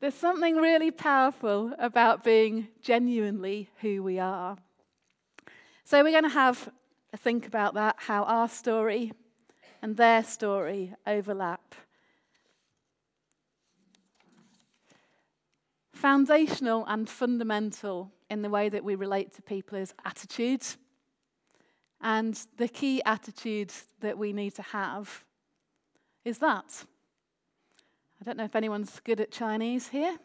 There's 0.00 0.14
something 0.14 0.56
really 0.56 0.90
powerful 0.90 1.72
about 1.78 2.22
being 2.22 2.68
genuinely 2.82 3.70
who 3.80 4.02
we 4.02 4.18
are. 4.18 4.58
So 5.84 6.02
we're 6.02 6.10
going 6.10 6.24
to 6.24 6.28
have 6.28 6.68
a 7.12 7.16
think 7.16 7.46
about 7.46 7.74
that, 7.74 7.96
how 7.98 8.24
our 8.24 8.48
story 8.48 9.12
and 9.82 9.96
their 9.96 10.22
story 10.22 10.94
overlap. 11.06 11.74
Foundational 15.96 16.84
and 16.88 17.08
fundamental 17.08 18.12
in 18.28 18.42
the 18.42 18.50
way 18.50 18.68
that 18.68 18.84
we 18.84 18.94
relate 18.96 19.32
to 19.32 19.40
people 19.40 19.78
is 19.78 19.94
attitude. 20.04 20.62
And 22.02 22.38
the 22.58 22.68
key 22.68 23.02
attitude 23.06 23.72
that 24.00 24.18
we 24.18 24.34
need 24.34 24.54
to 24.56 24.62
have 24.62 25.24
is 26.22 26.36
that. 26.38 26.84
I 28.20 28.24
don't 28.24 28.36
know 28.36 28.44
if 28.44 28.54
anyone's 28.54 29.00
good 29.04 29.22
at 29.22 29.32
Chinese 29.32 29.88
here. 29.88 30.18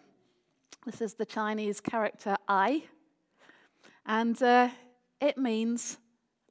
This 0.85 0.99
is 0.99 1.13
the 1.13 1.25
Chinese 1.25 1.79
character 1.79 2.35
I. 2.49 2.83
And 4.05 4.43
uh, 4.43 4.69
it 5.21 5.37
means 5.37 5.99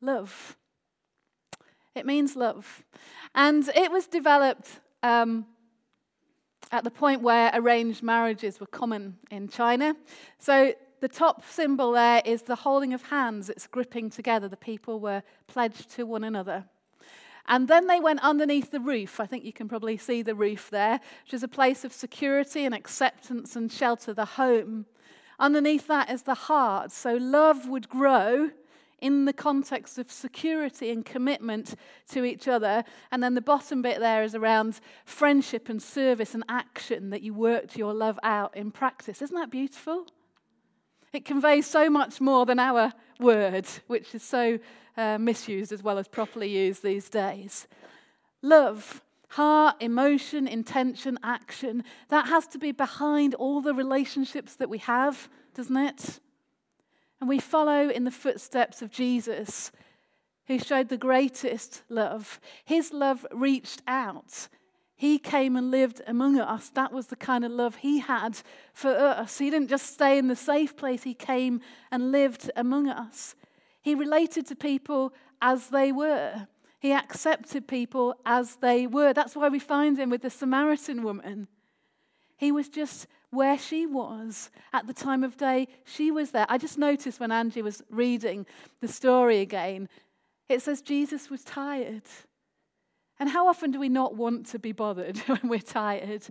love. 0.01 0.57
It 1.95 2.07
means 2.07 2.37
love. 2.37 2.85
And 3.35 3.69
it 3.69 3.93
was 3.93 4.07
developed 4.07 4.81
um, 5.03 5.45
at 6.73 6.85
the 6.85 6.91
point 6.91 7.23
where 7.23 7.51
arranged 7.55 8.03
marriages 8.03 8.61
were 8.61 8.67
common 8.67 9.17
in 9.31 9.49
China. 9.49 9.95
So 10.39 10.75
the 11.01 11.09
top 11.09 11.45
symbol 11.45 11.93
there 11.93 12.23
is 12.25 12.43
the 12.43 12.57
holding 12.57 12.93
of 12.93 13.03
hands, 13.03 13.49
it's 13.49 13.67
gripping 13.67 14.11
together. 14.11 14.49
The 14.49 14.57
people 14.57 15.01
were 15.01 15.23
pledged 15.47 15.91
to 15.93 16.05
one 16.05 16.25
another. 16.25 16.65
And 17.49 17.67
then 17.67 17.87
they 17.87 17.99
went 17.99 18.21
underneath 18.21 18.71
the 18.71 18.81
roof. 18.81 19.19
I 19.19 19.27
think 19.27 19.45
you 19.45 19.53
can 19.53 19.69
probably 19.69 19.97
see 19.97 20.23
the 20.23 20.35
roof 20.35 20.71
there, 20.71 21.01
which 21.25 21.35
is 21.35 21.43
a 21.43 21.49
place 21.49 21.85
of 21.85 21.93
security 21.93 22.65
and 22.65 22.75
acceptance 22.75 23.57
and 23.57 23.73
shelter, 23.73 24.13
the 24.13 24.25
home. 24.25 24.87
Underneath 25.39 25.87
that 25.89 26.11
is 26.11 26.23
the 26.23 26.35
heart. 26.35 26.93
So 26.93 27.15
love 27.15 27.67
would 27.69 27.89
grow 27.89 28.51
in 29.01 29.25
the 29.25 29.33
context 29.33 29.99
of 29.99 30.11
security 30.11 30.91
and 30.91 31.05
commitment 31.05 31.75
to 32.11 32.25
each 32.25 32.49
other. 32.49 32.85
And 33.11 33.23
then 33.23 33.35
the 33.35 33.41
bottom 33.41 33.83
bit 33.83 34.01
there 34.01 34.23
is 34.23 34.35
around 34.35 34.81
friendship 35.05 35.69
and 35.69 35.83
service 35.83 36.35
and 36.35 36.45
action 36.49 37.11
that 37.11 37.23
you 37.23 37.35
worked 37.35 37.77
your 37.77 37.95
love 37.95 38.19
out 38.23 38.57
in 38.57 38.71
practice. 38.71 39.23
Isn't 39.23 39.37
that 39.37 39.51
beautiful? 39.51 40.07
It 41.13 41.25
conveys 41.25 41.67
so 41.67 41.91
much 41.91 42.21
more 42.21 42.47
than 42.47 42.59
our 42.59 42.93
word, 43.19 43.67
which 43.89 44.15
is 44.15 44.23
so 44.23 44.59
uh, 44.97 45.19
misused 45.19 45.73
as 45.73 45.83
well 45.83 45.99
as 45.99 46.07
properly 46.07 46.49
used 46.49 46.83
these 46.83 47.09
days. 47.09 47.67
Love, 48.43 49.03
heart, 49.31 49.77
emotion, 49.81 50.47
intention, 50.47 51.19
action, 51.23 51.85
that 52.09 52.27
has 52.29 52.47
to 52.49 52.59
be 52.59 52.73
behind 52.73 53.35
all 53.35 53.61
the 53.61 53.75
relationships 53.75 54.57
that 54.57 54.69
we 54.69 54.79
have, 54.79 55.29
doesn't 55.55 55.77
it? 55.77 56.21
And 57.21 57.29
we 57.29 57.39
follow 57.39 57.91
in 57.91 58.05
the 58.05 58.11
footsteps 58.11 58.83
of 58.83 58.91
Jesus, 58.91 59.71
who 60.47 60.59
showed 60.59 60.89
the 60.89 60.97
greatest 60.97 61.83
love. 61.89 62.41
His 62.65 62.93
love 62.93 63.27
reached 63.31 63.83
out. 63.87 64.49
He 64.97 65.19
came 65.19 65.57
and 65.57 65.71
lived 65.71 66.03
among 66.07 66.39
us. 66.39 66.71
That 66.71 66.93
was 66.93 67.07
the 67.07 67.17
kind 67.17 67.45
of 67.45 67.53
love 67.53 67.77
he 67.77 68.01
had 68.01 68.39
for 68.75 68.91
us. 68.91 69.39
He 69.39 69.49
didn't 69.49 69.69
just 69.69 69.93
stay 69.93 70.19
in 70.19 70.29
the 70.29 70.37
safe 70.37 70.77
place, 70.77 71.03
he 71.03 71.15
came 71.15 71.61
and 71.91 72.13
lived 72.13 72.51
among 72.57 72.89
us. 72.89 73.35
He 73.83 73.95
related 73.95 74.47
to 74.47 74.55
people 74.55 75.15
as 75.41 75.69
they 75.69 75.91
were. 75.91 76.47
He 76.81 76.93
accepted 76.93 77.69
people 77.69 78.15
as 78.25 78.57
they 78.57 78.87
were. 78.87 79.13
That's 79.13 79.37
why 79.37 79.49
we 79.49 79.59
find 79.59 79.99
him 79.99 80.11
with 80.11 80.23
the 80.23 80.31
Samaritan 80.31 81.03
woman. 81.03 81.49
He 82.37 82.53
was 82.53 82.69
just 82.69 83.07
where 83.31 83.57
she 83.57 83.87
was 83.87 84.51
at 84.73 84.87
the 84.87 84.93
time 84.93 85.23
of 85.23 85.37
day 85.37 85.69
she 85.85 86.11
was 86.11 86.33
there. 86.33 86.47
I 86.49 86.59
just 86.59 86.79
noticed 86.79 87.21
when 87.21 87.33
Angie 87.33 87.63
was 87.63 87.83
reading 87.91 88.47
the 88.81 88.89
story 88.89 89.41
again, 89.41 89.89
it 90.49 90.63
says 90.63 90.83
Jesus 90.83 91.31
was 91.31 91.45
tired. 91.45 92.03
And 93.19 93.29
how 93.29 93.47
often 93.47 93.71
do 93.71 93.79
we 93.79 93.89
not 93.89 94.17
want 94.17 94.47
to 94.47 94.59
be 94.59 94.73
bothered 94.73 95.19
when 95.27 95.41
we're 95.45 95.61
tired? 95.61 96.27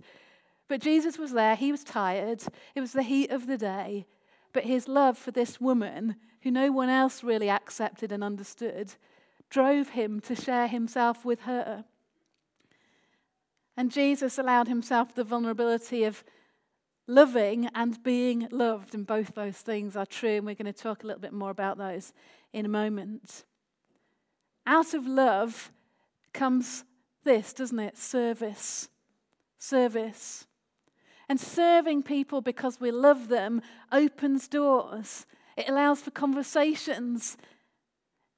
But 0.68 0.80
Jesus 0.80 1.18
was 1.18 1.32
there, 1.32 1.56
he 1.56 1.72
was 1.72 1.82
tired. 1.82 2.42
It 2.74 2.80
was 2.80 2.92
the 2.92 3.02
heat 3.02 3.30
of 3.30 3.46
the 3.46 3.56
day. 3.56 4.06
But 4.52 4.64
his 4.64 4.88
love 4.88 5.16
for 5.16 5.30
this 5.30 5.60
woman, 5.60 6.16
who 6.42 6.50
no 6.50 6.70
one 6.70 6.88
else 6.88 7.22
really 7.22 7.48
accepted 7.48 8.12
and 8.12 8.22
understood, 8.22 8.94
drove 9.48 9.90
him 9.90 10.20
to 10.20 10.34
share 10.34 10.68
himself 10.68 11.24
with 11.24 11.42
her. 11.42 11.84
And 13.76 13.90
Jesus 13.90 14.38
allowed 14.38 14.68
himself 14.68 15.14
the 15.14 15.24
vulnerability 15.24 16.04
of 16.04 16.24
loving 17.10 17.68
and 17.74 18.02
being 18.02 18.48
loved. 18.50 18.94
And 18.94 19.06
both 19.06 19.34
those 19.34 19.56
things 19.56 19.96
are 19.96 20.06
true. 20.06 20.36
And 20.36 20.46
we're 20.46 20.54
going 20.54 20.72
to 20.72 20.72
talk 20.72 21.04
a 21.04 21.06
little 21.06 21.20
bit 21.20 21.32
more 21.32 21.50
about 21.50 21.76
those 21.76 22.12
in 22.52 22.64
a 22.64 22.68
moment. 22.68 23.44
Out 24.66 24.94
of 24.94 25.06
love 25.06 25.72
comes 26.32 26.84
this, 27.24 27.52
doesn't 27.52 27.78
it? 27.78 27.98
Service. 27.98 28.88
Service. 29.58 30.46
And 31.28 31.38
serving 31.38 32.02
people 32.02 32.40
because 32.40 32.80
we 32.80 32.90
love 32.90 33.28
them 33.28 33.62
opens 33.92 34.48
doors. 34.48 35.26
It 35.56 35.68
allows 35.68 36.00
for 36.00 36.10
conversations. 36.10 37.36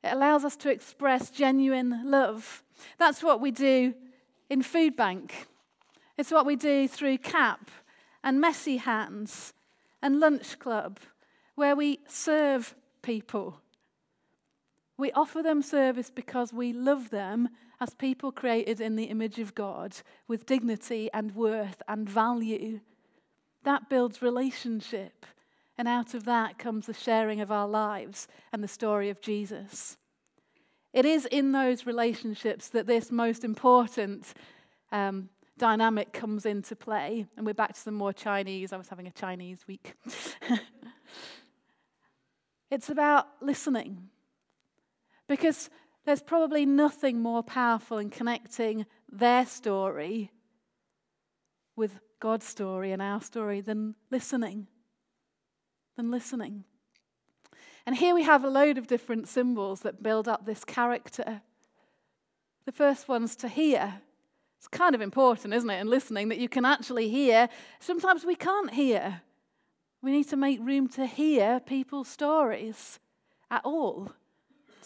It 0.02 0.12
allows 0.12 0.44
us 0.44 0.56
to 0.56 0.70
express 0.70 1.30
genuine 1.30 2.10
love. 2.10 2.62
That's 2.98 3.22
what 3.22 3.40
we 3.40 3.50
do 3.50 3.94
in 4.50 4.62
Food 4.62 4.96
Bank. 4.96 5.46
It's 6.18 6.30
what 6.30 6.44
we 6.44 6.56
do 6.56 6.88
through 6.88 7.18
CAP 7.18 7.70
and 8.22 8.40
Messy 8.40 8.76
Hands 8.78 9.52
and 10.00 10.20
Lunch 10.20 10.58
Club, 10.58 10.98
where 11.54 11.76
we 11.76 12.00
serve 12.06 12.74
people. 13.02 13.60
We 14.96 15.12
offer 15.12 15.42
them 15.42 15.62
service 15.62 16.10
because 16.10 16.52
we 16.52 16.72
love 16.72 17.10
them 17.10 17.48
as 17.80 17.94
people 17.94 18.30
created 18.30 18.80
in 18.80 18.96
the 18.96 19.04
image 19.04 19.38
of 19.38 19.54
God 19.54 19.96
with 20.28 20.46
dignity 20.46 21.10
and 21.12 21.34
worth 21.34 21.82
and 21.88 22.08
value. 22.08 22.80
That 23.64 23.88
builds 23.88 24.22
relationship. 24.22 25.26
And 25.76 25.88
out 25.88 26.14
of 26.14 26.24
that 26.26 26.58
comes 26.58 26.86
the 26.86 26.94
sharing 26.94 27.40
of 27.40 27.50
our 27.50 27.66
lives 27.66 28.28
and 28.52 28.62
the 28.62 28.68
story 28.68 29.10
of 29.10 29.20
Jesus. 29.20 29.96
It 30.92 31.04
is 31.04 31.24
in 31.26 31.52
those 31.52 31.86
relationships 31.86 32.68
that 32.68 32.86
this 32.86 33.10
most 33.10 33.44
important 33.44 34.34
um, 34.92 35.30
dynamic 35.58 36.12
comes 36.12 36.46
into 36.46 36.74
play. 36.76 37.26
And 37.36 37.46
we're 37.46 37.54
back 37.54 37.74
to 37.74 37.80
some 37.80 37.94
more 37.94 38.12
Chinese. 38.12 38.72
I 38.72 38.76
was 38.76 38.88
having 38.88 39.06
a 39.06 39.12
Chinese 39.12 39.66
week. 39.66 39.94
it's 42.70 42.88
about 42.88 43.26
listening. 43.40 44.08
Because 45.28 45.70
There's 46.04 46.22
probably 46.22 46.66
nothing 46.66 47.20
more 47.20 47.42
powerful 47.42 47.98
in 47.98 48.10
connecting 48.10 48.86
their 49.10 49.46
story 49.46 50.32
with 51.76 52.00
God's 52.18 52.46
story 52.46 52.92
and 52.92 53.00
our 53.00 53.20
story 53.20 53.60
than 53.60 53.94
listening. 54.10 54.66
Than 55.96 56.10
listening. 56.10 56.64
And 57.86 57.96
here 57.96 58.14
we 58.14 58.24
have 58.24 58.44
a 58.44 58.50
load 58.50 58.78
of 58.78 58.86
different 58.86 59.28
symbols 59.28 59.80
that 59.80 60.02
build 60.02 60.26
up 60.26 60.44
this 60.44 60.64
character. 60.64 61.42
The 62.64 62.72
first 62.72 63.08
one's 63.08 63.36
to 63.36 63.48
hear. 63.48 64.02
It's 64.62 64.68
kind 64.68 64.94
of 64.94 65.00
important, 65.00 65.52
isn't 65.54 65.68
it, 65.68 65.80
in 65.80 65.90
listening 65.90 66.28
that 66.28 66.38
you 66.38 66.48
can 66.48 66.64
actually 66.64 67.08
hear. 67.08 67.48
Sometimes 67.80 68.24
we 68.24 68.36
can't 68.36 68.70
hear. 68.70 69.22
We 70.00 70.12
need 70.12 70.28
to 70.28 70.36
make 70.36 70.60
room 70.60 70.86
to 70.90 71.04
hear 71.04 71.58
people's 71.58 72.06
stories 72.06 73.00
at 73.50 73.62
all, 73.64 74.12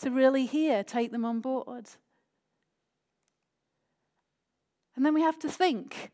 to 0.01 0.11
really 0.11 0.47
hear, 0.47 0.83
take 0.83 1.13
them 1.13 1.27
on 1.27 1.41
board. 1.41 1.91
And 4.97 5.05
then 5.05 5.13
we 5.13 5.21
have 5.21 5.39
to 5.41 5.51
think. 5.51 6.11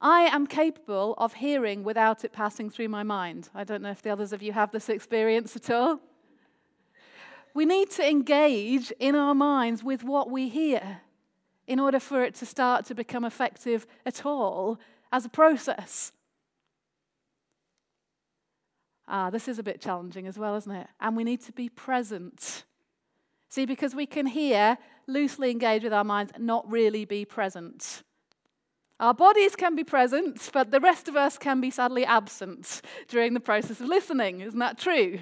I 0.00 0.20
am 0.20 0.46
capable 0.46 1.14
of 1.18 1.34
hearing 1.34 1.82
without 1.82 2.24
it 2.24 2.32
passing 2.32 2.70
through 2.70 2.88
my 2.88 3.02
mind. 3.02 3.48
I 3.52 3.64
don't 3.64 3.82
know 3.82 3.90
if 3.90 4.02
the 4.02 4.10
others 4.10 4.32
of 4.32 4.44
you 4.44 4.52
have 4.52 4.70
this 4.70 4.88
experience 4.88 5.56
at 5.56 5.70
all. 5.70 5.98
We 7.52 7.64
need 7.64 7.90
to 7.92 8.08
engage 8.08 8.92
in 9.00 9.16
our 9.16 9.34
minds 9.34 9.82
with 9.82 10.04
what 10.04 10.30
we 10.30 10.48
hear 10.48 11.00
in 11.66 11.80
order 11.80 11.98
for 11.98 12.22
it 12.22 12.34
to 12.36 12.46
start 12.46 12.86
to 12.86 12.94
become 12.94 13.24
effective 13.24 13.86
at 14.04 14.24
all 14.24 14.78
as 15.12 15.24
a 15.24 15.28
process. 15.28 16.12
Ah, 19.08 19.30
this 19.30 19.48
is 19.48 19.58
a 19.58 19.62
bit 19.62 19.80
challenging 19.80 20.26
as 20.26 20.38
well, 20.38 20.56
isn't 20.56 20.72
it? 20.72 20.88
And 21.00 21.16
we 21.16 21.24
need 21.24 21.40
to 21.42 21.52
be 21.52 21.68
present. 21.68 22.64
See, 23.48 23.64
because 23.64 23.94
we 23.94 24.06
can 24.06 24.26
hear, 24.26 24.78
loosely 25.06 25.50
engage 25.50 25.84
with 25.84 25.92
our 25.92 26.04
minds, 26.04 26.32
not 26.38 26.68
really 26.70 27.04
be 27.04 27.24
present. 27.24 28.02
Our 28.98 29.14
bodies 29.14 29.54
can 29.54 29.76
be 29.76 29.84
present, 29.84 30.50
but 30.52 30.70
the 30.70 30.80
rest 30.80 31.06
of 31.06 31.16
us 31.16 31.38
can 31.38 31.60
be 31.60 31.70
sadly 31.70 32.04
absent 32.04 32.80
during 33.08 33.34
the 33.34 33.40
process 33.40 33.80
of 33.80 33.86
listening. 33.86 34.40
Isn't 34.40 34.58
that 34.58 34.78
true? 34.78 35.20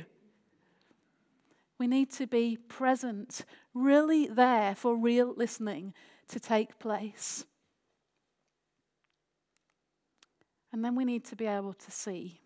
We 1.78 1.86
need 1.86 2.10
to 2.12 2.26
be 2.26 2.56
present, 2.56 3.44
really 3.74 4.28
there 4.28 4.74
for 4.74 4.96
real 4.96 5.34
listening 5.36 5.92
to 6.28 6.40
take 6.40 6.78
place. 6.78 7.45
And 10.73 10.85
then 10.85 10.97
we 10.97 11.04
need 11.04 11.25
to 11.26 11.37
be 11.37 11.47
able 11.47 11.73
to 11.73 11.90
see. 11.90 12.40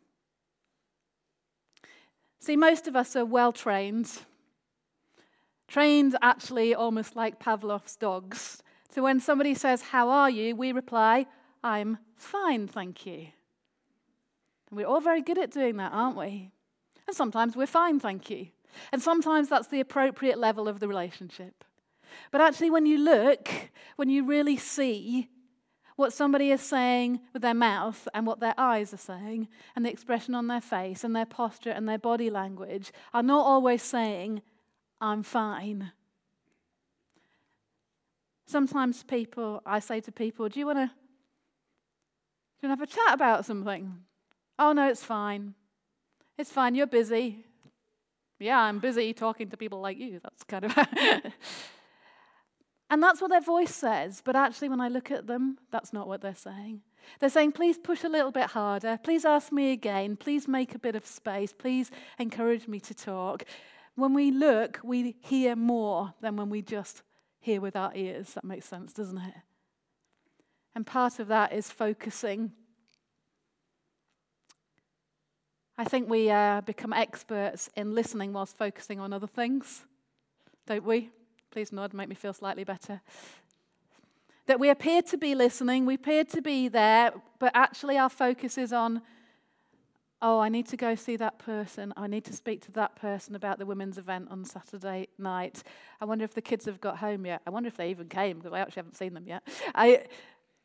See, 2.41 2.57
most 2.57 2.87
of 2.87 2.95
us 2.95 3.17
are 3.17 3.25
well 3.25 3.53
trained, 3.53 4.11
trained 5.67 6.17
actually 6.23 6.75
almost 6.75 7.17
like 7.17 7.41
Pavlov's 7.41 7.97
dogs. 7.97 8.63
So 8.91 9.03
when 9.03 9.21
somebody 9.21 9.55
says, 9.55 9.83
How 9.83 10.09
are 10.09 10.31
you? 10.31 10.55
we 10.55 10.73
reply, 10.73 11.27
I'm 11.65 11.99
fine, 12.17 12.69
thank 12.69 13.07
you. 13.07 13.29
And 14.71 14.77
we're 14.77 14.87
all 14.87 15.01
very 15.01 15.23
good 15.23 15.39
at 15.39 15.51
doing 15.51 15.77
that, 15.79 15.93
aren't 15.93 16.17
we? 16.17 16.51
And 17.07 17.17
sometimes 17.17 17.57
we're 17.57 17.67
fine, 17.67 17.99
thank 17.99 18.31
you. 18.31 18.49
And 18.93 19.03
sometimes 19.03 19.49
that's 19.49 19.69
the 19.69 19.81
appropriate 19.81 20.39
level 20.39 20.69
of 20.69 20.81
the 20.81 20.89
relationship. 20.89 21.65
But 22.31 22.41
actually, 22.41 22.71
when 22.71 22.87
you 22.87 22.99
look, 22.99 23.49
when 23.97 24.09
you 24.09 24.25
really 24.25 24.57
see 24.57 25.29
what 25.97 26.13
somebody 26.13 26.53
is 26.53 26.61
saying 26.61 27.21
with 27.33 27.43
their 27.43 27.55
mouth 27.55 28.07
and 28.15 28.25
what 28.27 28.39
their 28.39 28.55
eyes 28.57 28.95
are 28.95 28.99
saying, 28.99 29.49
and 29.75 29.85
the 29.85 29.91
expression 29.91 30.35
on 30.35 30.47
their 30.47 30.61
face 30.61 31.03
and 31.03 31.15
their 31.15 31.27
posture 31.27 31.71
and 31.71 31.89
their 31.89 31.99
body 31.99 32.31
language 32.31 32.93
are 33.13 33.23
not 33.23 33.45
always 33.45 33.83
saying, 33.83 34.43
I'm 35.01 35.23
fine. 35.23 35.93
Sometimes 38.47 39.03
people, 39.03 39.61
I 39.67 39.81
say 39.81 40.01
to 40.01 40.13
people, 40.13 40.49
Do 40.49 40.61
you 40.61 40.67
want 40.67 40.91
to 42.63 42.69
have 42.69 42.81
a 42.81 42.87
chat 42.87 43.13
about 43.13 43.45
something? 43.45 43.95
Oh, 44.59 44.73
no, 44.73 44.89
it's 44.89 45.05
fine. 45.05 45.55
It's 46.37 46.51
fine. 46.51 46.75
You're 46.75 46.87
busy. 46.87 47.45
Yeah, 48.39 48.59
I'm 48.59 48.79
busy 48.79 49.13
talking 49.13 49.51
to 49.51 49.57
people 49.57 49.81
like 49.81 49.99
you. 49.99 50.21
That's 50.23 50.45
kind 50.45 50.65
of. 50.65 50.77
And 52.91 53.03
that's 53.03 53.21
what 53.21 53.31
their 53.31 53.41
voice 53.41 53.75
says. 53.75 54.23
But 54.25 54.37
actually, 54.37 54.71
when 54.71 54.81
I 54.81 54.89
look 54.89 55.11
at 55.11 55.27
them, 55.27 55.59
that's 55.71 55.93
not 55.93 56.09
what 56.09 56.23
they're 56.23 56.35
saying. 56.35 56.81
They're 57.21 57.29
saying, 57.29 57.53
please 57.53 57.79
push 57.79 58.05
a 58.05 58.09
little 58.09 58.31
bit 58.31 58.47
harder. 58.47 58.99
Please 59.03 59.25
ask 59.25 59.53
me 59.53 59.73
again. 59.73 60.17
Please 60.17 60.49
make 60.49 60.75
a 60.75 60.79
bit 60.79 60.95
of 60.95 61.07
space. 61.07 61.53
Please 61.53 61.91
encourage 62.19 62.67
me 62.67 62.81
to 62.81 62.95
talk. 62.95 63.45
When 63.95 64.15
we 64.15 64.31
look, 64.31 64.81
we 64.83 65.17
hear 65.21 65.57
more 65.57 66.15
than 66.21 66.37
when 66.37 66.51
we 66.51 66.63
just 66.63 67.03
hear 67.41 67.61
with 67.61 67.77
our 67.77 67.93
ears. 67.95 68.35
That 68.35 68.45
makes 68.45 68.67
sense, 68.67 68.93
doesn't 68.93 69.19
it? 69.19 69.35
And 70.75 70.87
part 70.87 71.19
of 71.19 71.29
that 71.29 71.53
is 71.53 71.71
focusing. 71.71 72.53
I 75.77 75.85
think 75.85 76.09
we 76.09 76.31
uh, 76.31 76.63
become 76.63 76.93
experts 76.93 77.71
in 77.77 77.95
listening 77.95 78.33
whilst 78.33 78.57
focusing 78.57 78.99
on 78.99 79.13
other 79.13 79.27
things, 79.27 79.85
don't 80.67 80.85
we? 80.85 81.11
Please 81.51 81.73
nod, 81.73 81.95
make 81.95 82.09
me 82.09 82.15
feel 82.15 82.33
slightly 82.33 82.65
better. 82.65 83.01
That 84.47 84.61
we 84.61 84.71
appear 84.71 85.03
to 85.03 85.17
be 85.17 85.35
listening, 85.35 85.87
we 85.87 85.95
appear 85.95 86.25
to 86.25 86.43
be 86.43 86.69
there, 86.69 87.13
but 87.39 87.53
actually 87.55 87.99
our 87.99 88.09
focus 88.09 88.59
is 88.59 88.73
on, 88.73 89.03
oh, 90.21 90.41
I 90.41 90.49
need 90.49 90.67
to 90.69 90.77
go 90.77 90.95
see 90.95 91.17
that 91.17 91.39
person. 91.39 91.93
I 91.97 92.07
need 92.07 92.25
to 92.25 92.33
speak 92.33 92.63
to 92.63 92.73
that 92.73 92.97
person 92.97 93.35
about 93.35 93.59
the 93.59 93.67
women's 93.67 93.99
event 93.99 94.29
on 94.31 94.45
Saturday 94.45 95.09
night. 95.19 95.63
I 96.01 96.05
wonder 96.05 96.25
if 96.25 96.35
the 96.35 96.43
kids 96.43 96.65
have 96.65 96.81
got 96.81 96.99
home 96.99 97.25
yet. 97.25 97.43
I 97.47 97.51
wonder 97.51 97.69
if 97.69 97.77
they 97.77 97.91
even 97.91 98.09
came, 98.09 98.39
because 98.39 98.53
I 98.53 98.61
actually 98.61 98.81
haven't 98.81 98.97
seen 98.97 99.15
them 99.15 99.27
yet. 99.27 99.47
I, 99.75 100.05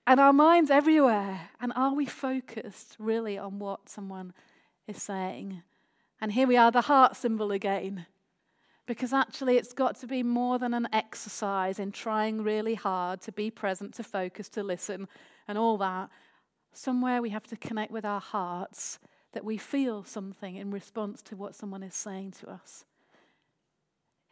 and 0.08 0.20
our 0.20 0.34
minds 0.34 0.72
everywhere. 0.72 1.50
And 1.60 1.72
are 1.76 1.94
we 1.94 2.06
focused 2.06 2.96
really 3.00 3.38
on 3.38 3.60
what 3.60 3.90
someone 3.90 4.34
is 4.88 5.02
saying? 5.02 5.62
And 6.20 6.32
here 6.32 6.48
we 6.48 6.58
are, 6.58 6.72
the 6.72 6.82
heart 6.82 7.16
symbol 7.16 7.52
again. 7.52 8.06
Because 8.86 9.14
actually, 9.14 9.58
it's 9.58 9.74
got 9.74 9.98
to 10.00 10.08
be 10.08 10.24
more 10.24 10.60
than 10.60 10.74
an 10.74 10.90
exercise 10.92 11.80
in 11.80 11.92
trying 11.92 12.44
really 12.44 12.76
hard 12.76 13.22
to 13.22 13.32
be 13.32 13.50
present, 13.50 13.94
to 13.96 14.04
focus, 14.04 14.50
to 14.50 14.64
listen, 14.64 15.08
and 15.48 15.58
all 15.58 15.78
that. 15.78 16.10
Somewhere 16.74 17.22
we 17.22 17.30
have 17.30 17.48
to 17.48 17.56
connect 17.56 17.92
with 17.92 18.04
our 18.04 18.20
hearts 18.20 19.00
that 19.32 19.46
we 19.46 19.58
feel 19.58 20.04
something 20.04 20.56
in 20.56 20.72
response 20.72 21.22
to 21.24 21.36
what 21.36 21.56
someone 21.56 21.84
is 21.84 21.96
saying 21.96 22.32
to 22.32 22.50
us. 22.50 22.86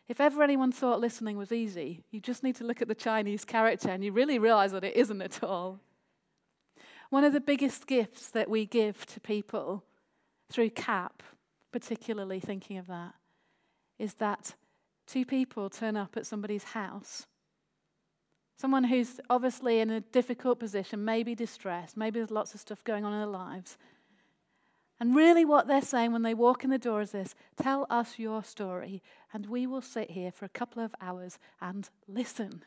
If 0.07 0.19
ever 0.19 0.43
anyone 0.43 0.73
thought 0.73 0.99
listening 0.99 1.37
was 1.37 1.53
easy, 1.53 2.03
you 2.11 2.19
just 2.19 2.43
need 2.43 2.57
to 2.57 2.65
look 2.65 2.81
at 2.81 2.89
the 2.89 2.95
Chinese 2.95 3.45
character 3.45 3.89
and 3.89 4.03
you 4.03 4.11
really 4.11 4.39
realize 4.39 4.73
that 4.73 4.83
it 4.83 4.97
isn't 4.97 5.21
at 5.21 5.41
all. 5.41 5.79
One 7.09 7.23
of 7.23 7.31
the 7.31 7.39
biggest 7.39 7.87
gifts 7.87 8.27
that 8.31 8.49
we 8.49 8.65
give 8.65 9.05
to 9.07 9.19
people 9.21 9.85
through 10.49 10.71
CAP, 10.71 11.23
particularly 11.71 12.39
thinking 12.41 12.77
of 12.77 12.87
that, 12.87 13.13
is 14.01 14.15
that 14.15 14.55
two 15.05 15.25
people 15.25 15.69
turn 15.69 15.95
up 15.95 16.17
at 16.17 16.25
somebody's 16.25 16.63
house. 16.63 17.27
Someone 18.57 18.83
who's 18.85 19.19
obviously 19.29 19.79
in 19.79 19.91
a 19.91 20.01
difficult 20.01 20.59
position, 20.59 21.05
maybe 21.05 21.35
distressed, 21.35 21.95
maybe 21.95 22.19
there's 22.19 22.31
lots 22.31 22.53
of 22.53 22.59
stuff 22.59 22.83
going 22.83 23.05
on 23.05 23.13
in 23.13 23.19
their 23.19 23.27
lives. 23.27 23.77
And 24.99 25.15
really, 25.15 25.45
what 25.45 25.67
they're 25.67 25.81
saying 25.81 26.11
when 26.11 26.21
they 26.21 26.33
walk 26.33 26.63
in 26.63 26.69
the 26.69 26.77
door 26.77 27.01
is 27.01 27.11
this 27.11 27.35
tell 27.57 27.87
us 27.89 28.19
your 28.19 28.43
story, 28.43 29.01
and 29.33 29.45
we 29.47 29.65
will 29.65 29.81
sit 29.81 30.11
here 30.11 30.31
for 30.31 30.45
a 30.45 30.49
couple 30.49 30.83
of 30.83 30.93
hours 30.99 31.39
and 31.59 31.89
listen. 32.07 32.63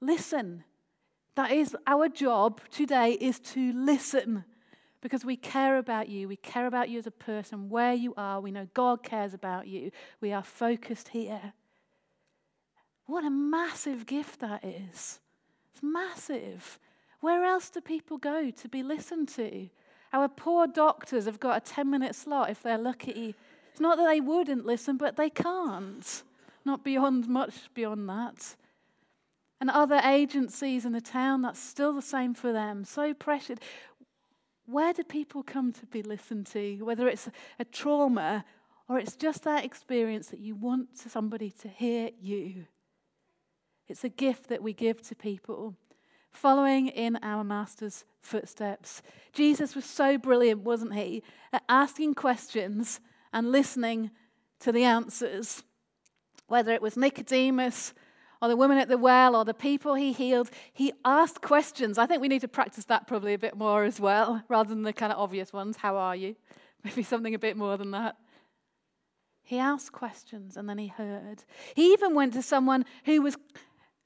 Listen. 0.00 0.64
That 1.34 1.50
is 1.50 1.76
our 1.86 2.08
job 2.08 2.60
today, 2.70 3.12
is 3.12 3.40
to 3.40 3.72
listen 3.72 4.44
because 5.04 5.22
we 5.22 5.36
care 5.36 5.76
about 5.76 6.08
you. 6.08 6.26
We 6.26 6.36
care 6.36 6.66
about 6.66 6.88
you 6.88 6.98
as 6.98 7.06
a 7.06 7.10
person, 7.10 7.68
where 7.68 7.92
you 7.92 8.14
are. 8.16 8.40
We 8.40 8.50
know 8.50 8.66
God 8.72 9.02
cares 9.02 9.34
about 9.34 9.66
you. 9.66 9.90
We 10.22 10.32
are 10.32 10.42
focused 10.42 11.08
here. 11.08 11.52
What 13.04 13.22
a 13.22 13.28
massive 13.28 14.06
gift 14.06 14.40
that 14.40 14.64
is. 14.64 15.20
It's 15.74 15.82
massive. 15.82 16.78
Where 17.20 17.44
else 17.44 17.68
do 17.68 17.82
people 17.82 18.16
go 18.16 18.50
to 18.50 18.68
be 18.70 18.82
listened 18.82 19.28
to? 19.36 19.68
Our 20.14 20.26
poor 20.26 20.66
doctors 20.66 21.26
have 21.26 21.38
got 21.38 21.58
a 21.58 21.72
10 21.72 21.90
minute 21.90 22.14
slot 22.14 22.48
if 22.48 22.62
they're 22.62 22.78
lucky. 22.78 23.34
It's 23.72 23.80
not 23.80 23.98
that 23.98 24.08
they 24.08 24.22
wouldn't 24.22 24.64
listen, 24.64 24.96
but 24.96 25.16
they 25.16 25.28
can't. 25.28 26.22
Not 26.64 26.82
beyond 26.82 27.28
much 27.28 27.68
beyond 27.74 28.08
that. 28.08 28.56
And 29.60 29.70
other 29.70 30.00
agencies 30.04 30.84
in 30.84 30.92
the 30.92 31.00
town, 31.00 31.42
that's 31.42 31.60
still 31.60 31.92
the 31.92 32.02
same 32.02 32.34
for 32.34 32.52
them. 32.52 32.84
So 32.84 33.14
precious 33.14 33.58
where 34.66 34.92
do 34.92 35.04
people 35.04 35.42
come 35.42 35.72
to 35.72 35.86
be 35.86 36.02
listened 36.02 36.46
to? 36.48 36.82
Whether 36.82 37.08
it's 37.08 37.28
a 37.58 37.64
trauma 37.64 38.44
or 38.88 38.98
it's 38.98 39.16
just 39.16 39.44
that 39.44 39.64
experience 39.64 40.28
that 40.28 40.40
you 40.40 40.54
want 40.54 40.98
somebody 40.98 41.50
to 41.50 41.68
hear 41.68 42.10
you. 42.20 42.66
It's 43.88 44.04
a 44.04 44.08
gift 44.08 44.48
that 44.48 44.62
we 44.62 44.72
give 44.72 45.02
to 45.08 45.14
people, 45.14 45.74
following 46.30 46.88
in 46.88 47.18
our 47.22 47.44
Master's 47.44 48.04
footsteps. 48.20 49.02
Jesus 49.32 49.74
was 49.74 49.84
so 49.84 50.18
brilliant, 50.18 50.62
wasn't 50.62 50.94
he, 50.94 51.22
at 51.52 51.62
asking 51.68 52.14
questions 52.14 53.00
and 53.32 53.52
listening 53.52 54.10
to 54.60 54.72
the 54.72 54.84
answers. 54.84 55.62
whether 56.46 56.72
it 56.72 56.82
was 56.82 56.96
Nicodemus 56.96 57.94
or 58.40 58.48
the 58.48 58.56
woman 58.56 58.78
at 58.78 58.88
the 58.88 58.98
well 58.98 59.36
or 59.36 59.44
the 59.44 59.54
people 59.54 59.94
he 59.94 60.12
healed, 60.12 60.50
he 60.72 60.92
asked 61.04 61.40
questions. 61.40 61.98
I 61.98 62.06
think 62.06 62.20
we 62.20 62.28
need 62.28 62.40
to 62.42 62.48
practice 62.48 62.84
that 62.86 63.06
probably 63.06 63.34
a 63.34 63.38
bit 63.38 63.56
more 63.56 63.84
as 63.84 64.00
well, 64.00 64.42
rather 64.48 64.68
than 64.68 64.82
the 64.82 64.92
kind 64.92 65.12
of 65.12 65.18
obvious 65.18 65.52
ones. 65.52 65.76
How 65.78 65.96
are 65.96 66.16
you? 66.16 66.36
Maybe 66.84 67.02
something 67.02 67.34
a 67.34 67.38
bit 67.38 67.56
more 67.56 67.76
than 67.76 67.90
that. 67.92 68.16
He 69.42 69.58
asked 69.58 69.92
questions 69.92 70.56
and 70.56 70.68
then 70.68 70.78
he 70.78 70.88
heard. 70.88 71.44
He 71.74 71.92
even 71.92 72.14
went 72.14 72.32
to 72.32 72.42
someone 72.42 72.84
who 73.04 73.20
was 73.20 73.36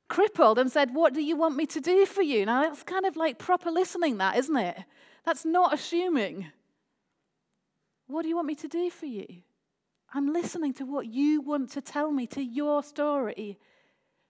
crippled 0.09 0.59
and 0.59 0.71
said, 0.71 0.95
What 0.95 1.15
do 1.15 1.23
you 1.23 1.37
want 1.37 1.57
me 1.57 1.67
to 1.67 1.81
do 1.81 2.07
for 2.07 2.23
you? 2.23 2.47
Now, 2.47 2.63
that's 2.63 2.83
kind 2.83 3.07
of 3.07 3.17
like 3.17 3.39
proper 3.39 3.71
listening, 3.71 4.19
that, 4.19 4.37
isn't 4.37 4.57
it? 4.57 4.79
That's 5.25 5.45
not 5.45 5.73
assuming. 5.73 6.47
What 8.09 8.23
do 8.23 8.29
you 8.29 8.37
want 8.37 8.49
me 8.49 8.55
to 8.57 8.69
do 8.69 8.91
for 8.91 9.07
you? 9.07 9.27
I'm 10.15 10.33
listening 10.33 10.73
to 10.75 10.87
what 10.87 11.07
you 11.07 11.43
want 11.43 11.71
to 11.73 11.83
tell 11.83 12.11
me, 12.11 12.27
to 12.29 12.43
your 12.43 12.83
story, 12.83 13.59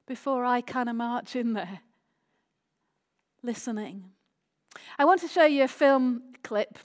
before 0.08 0.44
I 0.44 0.62
kind 0.62 0.88
of 0.88 0.96
march 0.96 1.36
in 1.36 1.52
there. 1.52 1.80
Listening. 3.42 4.10
I 4.98 5.04
want 5.04 5.20
to 5.20 5.28
show 5.28 5.44
you 5.44 5.62
a 5.64 5.68
film 5.68 6.22
clip. 6.42 6.78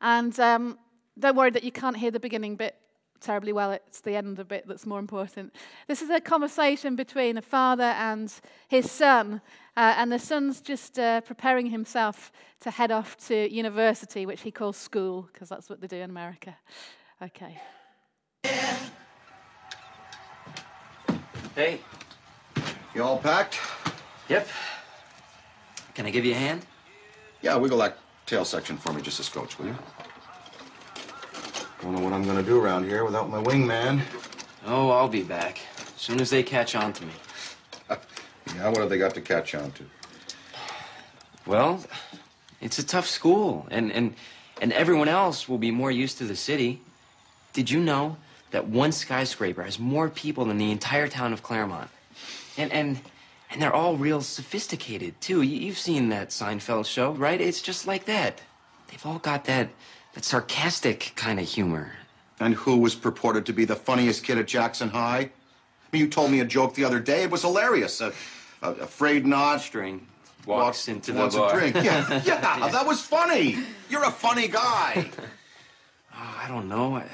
And 0.00 0.38
um, 0.40 0.78
don't 1.18 1.36
worry 1.36 1.50
that 1.50 1.64
you 1.64 1.72
can't 1.72 1.96
hear 1.96 2.10
the 2.10 2.20
beginning 2.20 2.56
bit 2.56 2.76
terribly 3.20 3.52
well. 3.52 3.72
It's 3.72 4.00
the 4.00 4.14
end 4.14 4.28
of 4.28 4.36
the 4.36 4.44
bit 4.44 4.66
that's 4.68 4.86
more 4.86 4.98
important. 4.98 5.54
This 5.88 6.00
is 6.00 6.10
a 6.10 6.20
conversation 6.20 6.96
between 6.96 7.36
a 7.36 7.42
father 7.42 7.82
and 7.82 8.32
his 8.68 8.90
son. 8.90 9.40
Uh, 9.76 9.94
and 9.98 10.12
the 10.12 10.18
son's 10.18 10.60
just 10.60 10.98
uh, 10.98 11.20
preparing 11.22 11.66
himself 11.66 12.30
to 12.60 12.70
head 12.70 12.90
off 12.90 13.16
to 13.26 13.52
university, 13.52 14.26
which 14.26 14.42
he 14.42 14.50
calls 14.50 14.76
school, 14.76 15.28
because 15.32 15.48
that's 15.48 15.68
what 15.68 15.80
they 15.80 15.86
do 15.86 15.96
in 15.96 16.10
America. 16.10 16.56
Okay. 17.20 17.60
Hey. 21.54 21.80
You 22.96 23.02
all 23.02 23.18
packed? 23.18 23.60
Yep. 24.30 24.48
Can 25.94 26.06
I 26.06 26.10
give 26.10 26.24
you 26.24 26.32
a 26.32 26.36
hand? 26.36 26.64
Yeah, 27.42 27.54
wiggle 27.56 27.76
that 27.80 27.98
tail 28.24 28.42
section 28.42 28.78
for 28.78 28.90
me 28.90 29.02
just 29.02 29.20
a 29.20 29.22
scotch, 29.22 29.58
will 29.58 29.66
you? 29.66 29.76
Don't 31.82 31.94
know 31.94 32.00
what 32.00 32.14
I'm 32.14 32.24
gonna 32.24 32.42
do 32.42 32.58
around 32.58 32.84
here 32.84 33.04
without 33.04 33.28
my 33.28 33.42
wingman. 33.42 34.00
Oh, 34.64 34.88
I'll 34.88 35.10
be 35.10 35.22
back. 35.22 35.60
As 35.78 36.00
soon 36.00 36.22
as 36.22 36.30
they 36.30 36.42
catch 36.42 36.74
on 36.74 36.94
to 36.94 37.04
me. 37.04 37.12
yeah, 38.56 38.68
what 38.68 38.78
have 38.78 38.88
they 38.88 38.96
got 38.96 39.12
to 39.12 39.20
catch 39.20 39.54
on 39.54 39.72
to? 39.72 39.84
Well, 41.44 41.84
it's 42.62 42.78
a 42.78 42.86
tough 42.86 43.06
school, 43.06 43.68
and, 43.70 43.92
and, 43.92 44.14
and 44.62 44.72
everyone 44.72 45.08
else 45.08 45.46
will 45.46 45.58
be 45.58 45.70
more 45.70 45.90
used 45.90 46.16
to 46.16 46.24
the 46.24 46.34
city. 46.34 46.80
Did 47.52 47.70
you 47.70 47.78
know 47.78 48.16
that 48.52 48.68
one 48.68 48.90
skyscraper 48.90 49.64
has 49.64 49.78
more 49.78 50.08
people 50.08 50.46
than 50.46 50.56
the 50.56 50.72
entire 50.72 51.08
town 51.08 51.34
of 51.34 51.42
Claremont? 51.42 51.90
And, 52.58 52.72
and, 52.72 53.00
and 53.50 53.60
they're 53.62 53.72
all 53.74 53.96
real 53.96 54.20
sophisticated, 54.22 55.20
too. 55.20 55.42
You've 55.42 55.78
seen 55.78 56.08
that 56.10 56.30
Seinfeld 56.30 56.86
show, 56.86 57.12
right? 57.12 57.40
It's 57.40 57.60
just 57.62 57.86
like 57.86 58.04
that. 58.06 58.40
They've 58.88 59.04
all 59.04 59.18
got 59.18 59.44
that 59.46 59.68
that 60.14 60.24
sarcastic 60.24 61.12
kind 61.14 61.38
of 61.38 61.46
humor. 61.46 61.92
And 62.40 62.54
who 62.54 62.78
was 62.78 62.94
purported 62.94 63.44
to 63.46 63.52
be 63.52 63.64
the 63.66 63.76
funniest 63.76 64.24
kid 64.24 64.38
at 64.38 64.46
Jackson 64.46 64.88
High? 64.88 65.18
I 65.18 65.30
mean, 65.92 66.00
you 66.02 66.08
told 66.08 66.30
me 66.30 66.40
a 66.40 66.44
joke 66.44 66.74
the 66.74 66.84
other 66.84 67.00
day. 67.00 67.22
It 67.22 67.30
was 67.30 67.42
hilarious. 67.42 68.00
Uh, 68.00 68.12
uh, 68.62 68.74
afraid 68.80 69.26
not. 69.26 69.60
String 69.60 70.06
walks 70.46 70.88
into 70.88 71.12
the 71.12 71.18
wants 71.20 71.36
bar. 71.36 71.50
a 71.50 71.58
drink. 71.58 71.76
Yeah, 71.84 72.22
yeah, 72.24 72.68
that 72.70 72.86
was 72.86 73.02
funny. 73.02 73.58
You're 73.90 74.04
a 74.04 74.10
funny 74.10 74.48
guy. 74.48 75.10
Oh, 76.18 76.40
I 76.42 76.48
don't 76.48 76.66
know. 76.66 76.96
I, 76.96 77.00
I 77.02 77.08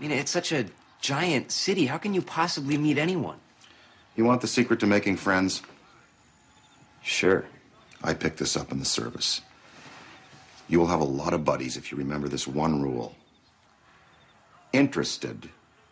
mean, 0.00 0.10
it's 0.10 0.32
such 0.32 0.50
a 0.50 0.66
giant 1.00 1.52
city. 1.52 1.86
How 1.86 1.96
can 1.96 2.12
you 2.12 2.22
possibly 2.22 2.76
meet 2.76 2.98
anyone? 2.98 3.36
You 4.16 4.24
want 4.24 4.40
the 4.40 4.46
secret 4.46 4.80
to 4.80 4.86
making 4.86 5.16
friends? 5.16 5.62
Sure. 7.02 7.44
I 8.02 8.14
picked 8.14 8.38
this 8.38 8.56
up 8.56 8.70
in 8.70 8.78
the 8.78 8.84
service. 8.84 9.40
You 10.68 10.78
will 10.78 10.86
have 10.86 11.00
a 11.00 11.04
lot 11.04 11.32
of 11.32 11.44
buddies 11.44 11.76
if 11.76 11.90
you 11.90 11.98
remember 11.98 12.28
this 12.28 12.46
one 12.46 12.80
rule. 12.82 13.14
Interested 14.72 15.48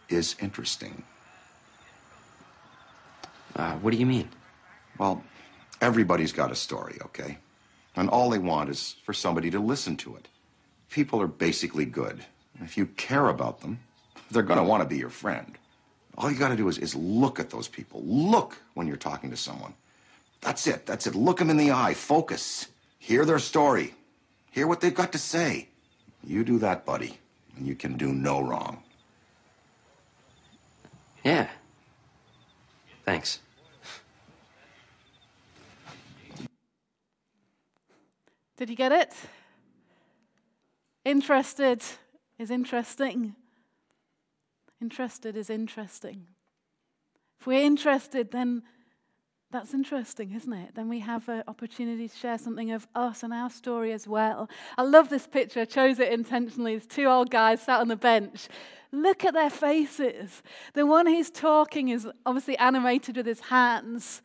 is 0.08 0.36
interesting. 0.40 1.02
Uh, 3.56 3.72
what 3.76 3.90
do 3.90 3.96
you 3.96 4.06
mean? 4.06 4.28
Well, 4.98 5.22
everybody's 5.80 6.32
got 6.32 6.50
a 6.50 6.54
story, 6.54 6.98
okay? 7.02 7.38
And 7.96 8.08
all 8.08 8.30
they 8.30 8.38
want 8.38 8.70
is 8.70 8.96
for 9.04 9.12
somebody 9.12 9.50
to 9.50 9.60
listen 9.60 9.96
to 9.98 10.16
it. 10.16 10.28
People 10.90 11.20
are 11.20 11.26
basically 11.26 11.84
good. 11.84 12.24
If 12.60 12.76
you 12.76 12.86
care 12.86 13.28
about 13.28 13.60
them, 13.60 13.80
they're 14.30 14.42
going 14.42 14.58
to 14.58 14.64
want 14.64 14.82
to 14.82 14.88
be 14.88 14.98
your 14.98 15.10
friend. 15.10 15.58
All 16.18 16.30
you 16.30 16.38
got 16.38 16.48
to 16.48 16.56
do 16.56 16.68
is, 16.68 16.78
is 16.78 16.94
look 16.94 17.40
at 17.40 17.50
those 17.50 17.68
people. 17.68 18.02
Look 18.04 18.58
when 18.74 18.86
you're 18.86 18.96
talking 18.96 19.30
to 19.30 19.36
someone. 19.36 19.74
That's 20.40 20.66
it. 20.66 20.86
That's 20.86 21.06
it. 21.06 21.14
Look 21.14 21.38
them 21.38 21.50
in 21.50 21.56
the 21.56 21.70
eye. 21.70 21.94
Focus. 21.94 22.68
Hear 22.98 23.24
their 23.24 23.38
story. 23.38 23.94
Hear 24.50 24.66
what 24.66 24.80
they've 24.80 24.94
got 24.94 25.12
to 25.12 25.18
say. 25.18 25.68
You 26.24 26.44
do 26.44 26.58
that, 26.58 26.84
buddy, 26.84 27.18
and 27.56 27.66
you 27.66 27.74
can 27.74 27.96
do 27.96 28.12
no 28.12 28.40
wrong. 28.40 28.82
Yeah. 31.24 31.48
Thanks. 33.04 33.40
Did 38.56 38.70
you 38.70 38.76
get 38.76 38.92
it? 38.92 39.12
Interested 41.04 41.82
is 42.38 42.50
interesting. 42.50 43.34
Interested 44.82 45.36
is 45.36 45.48
interesting. 45.48 46.26
If 47.38 47.46
we're 47.46 47.64
interested, 47.64 48.32
then 48.32 48.64
that's 49.52 49.74
interesting, 49.74 50.32
isn't 50.34 50.52
it? 50.52 50.74
Then 50.74 50.88
we 50.88 50.98
have 50.98 51.28
an 51.28 51.44
opportunity 51.46 52.08
to 52.08 52.16
share 52.16 52.36
something 52.36 52.72
of 52.72 52.88
us 52.92 53.22
and 53.22 53.32
our 53.32 53.48
story 53.48 53.92
as 53.92 54.08
well. 54.08 54.50
I 54.76 54.82
love 54.82 55.08
this 55.08 55.28
picture. 55.28 55.60
I 55.60 55.66
chose 55.66 56.00
it 56.00 56.12
intentionally. 56.12 56.72
There's 56.72 56.86
two 56.88 57.04
old 57.04 57.30
guys 57.30 57.62
sat 57.62 57.78
on 57.78 57.86
the 57.86 57.96
bench. 57.96 58.48
Look 58.90 59.24
at 59.24 59.34
their 59.34 59.50
faces. 59.50 60.42
The 60.74 60.84
one 60.84 61.06
who's 61.06 61.30
talking 61.30 61.88
is 61.88 62.08
obviously 62.26 62.58
animated 62.58 63.16
with 63.16 63.26
his 63.26 63.40
hands, 63.40 64.20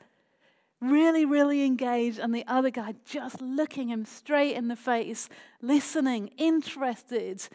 really, 0.82 1.24
really 1.24 1.66
engaged, 1.66 2.18
and 2.18 2.34
the 2.34 2.46
other 2.48 2.72
guy 2.72 2.96
just 3.06 3.42
looking 3.42 3.90
him 3.90 4.06
straight 4.06 4.56
in 4.56 4.70
the 4.70 4.76
face, 4.76 5.30
listening, 5.62 6.32
interested. 6.38 7.48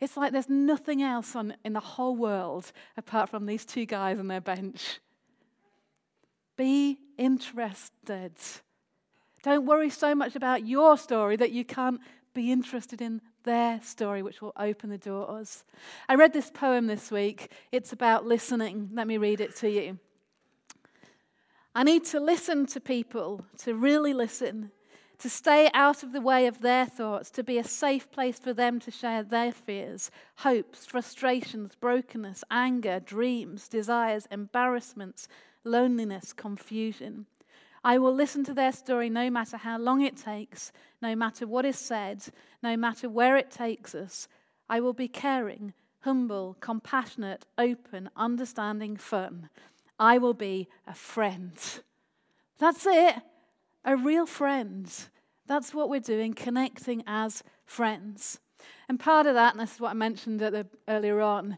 It's 0.00 0.16
like 0.16 0.32
there's 0.32 0.48
nothing 0.48 1.02
else 1.02 1.34
on, 1.34 1.54
in 1.64 1.72
the 1.72 1.80
whole 1.80 2.16
world 2.16 2.72
apart 2.96 3.30
from 3.30 3.46
these 3.46 3.64
two 3.64 3.86
guys 3.86 4.18
on 4.18 4.28
their 4.28 4.40
bench. 4.40 5.00
Be 6.56 6.98
interested. 7.18 8.32
Don't 9.42 9.66
worry 9.66 9.90
so 9.90 10.14
much 10.14 10.36
about 10.36 10.66
your 10.66 10.96
story 10.98 11.36
that 11.36 11.52
you 11.52 11.64
can't 11.64 12.00
be 12.34 12.52
interested 12.52 13.00
in 13.00 13.22
their 13.44 13.80
story, 13.80 14.22
which 14.22 14.42
will 14.42 14.52
open 14.58 14.90
the 14.90 14.98
doors. 14.98 15.64
I 16.08 16.16
read 16.16 16.32
this 16.32 16.50
poem 16.50 16.86
this 16.86 17.10
week. 17.10 17.50
It's 17.72 17.92
about 17.92 18.26
listening. 18.26 18.90
Let 18.92 19.06
me 19.06 19.16
read 19.16 19.40
it 19.40 19.56
to 19.56 19.70
you. 19.70 19.98
I 21.74 21.82
need 21.82 22.04
to 22.06 22.20
listen 22.20 22.66
to 22.66 22.80
people, 22.80 23.44
to 23.58 23.74
really 23.74 24.14
listen, 24.14 24.70
to 25.18 25.30
stay 25.30 25.70
out 25.72 26.02
of 26.02 26.12
the 26.12 26.20
way 26.20 26.46
of 26.46 26.60
their 26.60 26.86
thoughts, 26.86 27.30
to 27.30 27.42
be 27.42 27.58
a 27.58 27.64
safe 27.64 28.10
place 28.10 28.38
for 28.38 28.52
them 28.52 28.78
to 28.80 28.90
share 28.90 29.22
their 29.22 29.52
fears, 29.52 30.10
hopes, 30.36 30.84
frustrations, 30.84 31.74
brokenness, 31.74 32.44
anger, 32.50 33.00
dreams, 33.00 33.68
desires, 33.68 34.26
embarrassments, 34.30 35.28
loneliness, 35.64 36.32
confusion. 36.32 37.26
I 37.82 37.98
will 37.98 38.12
listen 38.12 38.44
to 38.44 38.54
their 38.54 38.72
story 38.72 39.08
no 39.08 39.30
matter 39.30 39.56
how 39.56 39.78
long 39.78 40.02
it 40.02 40.16
takes, 40.16 40.72
no 41.00 41.14
matter 41.14 41.46
what 41.46 41.64
is 41.64 41.78
said, 41.78 42.24
no 42.62 42.76
matter 42.76 43.08
where 43.08 43.36
it 43.36 43.50
takes 43.50 43.94
us. 43.94 44.28
I 44.68 44.80
will 44.80 44.92
be 44.92 45.08
caring, 45.08 45.72
humble, 46.00 46.56
compassionate, 46.60 47.46
open, 47.56 48.10
understanding, 48.16 48.96
fun. 48.96 49.48
I 49.98 50.18
will 50.18 50.34
be 50.34 50.68
a 50.86 50.94
friend. 50.94 51.52
That's 52.58 52.86
it. 52.86 53.16
A 53.86 53.96
real 53.96 54.26
friend. 54.26 54.92
That's 55.46 55.72
what 55.72 55.88
we're 55.88 56.00
doing, 56.00 56.34
connecting 56.34 57.04
as 57.06 57.44
friends. 57.64 58.40
And 58.88 58.98
part 58.98 59.26
of 59.26 59.34
that, 59.34 59.54
and 59.54 59.60
this 59.60 59.76
is 59.76 59.80
what 59.80 59.92
I 59.92 59.94
mentioned 59.94 60.40
the, 60.40 60.66
earlier 60.88 61.20
on, 61.20 61.56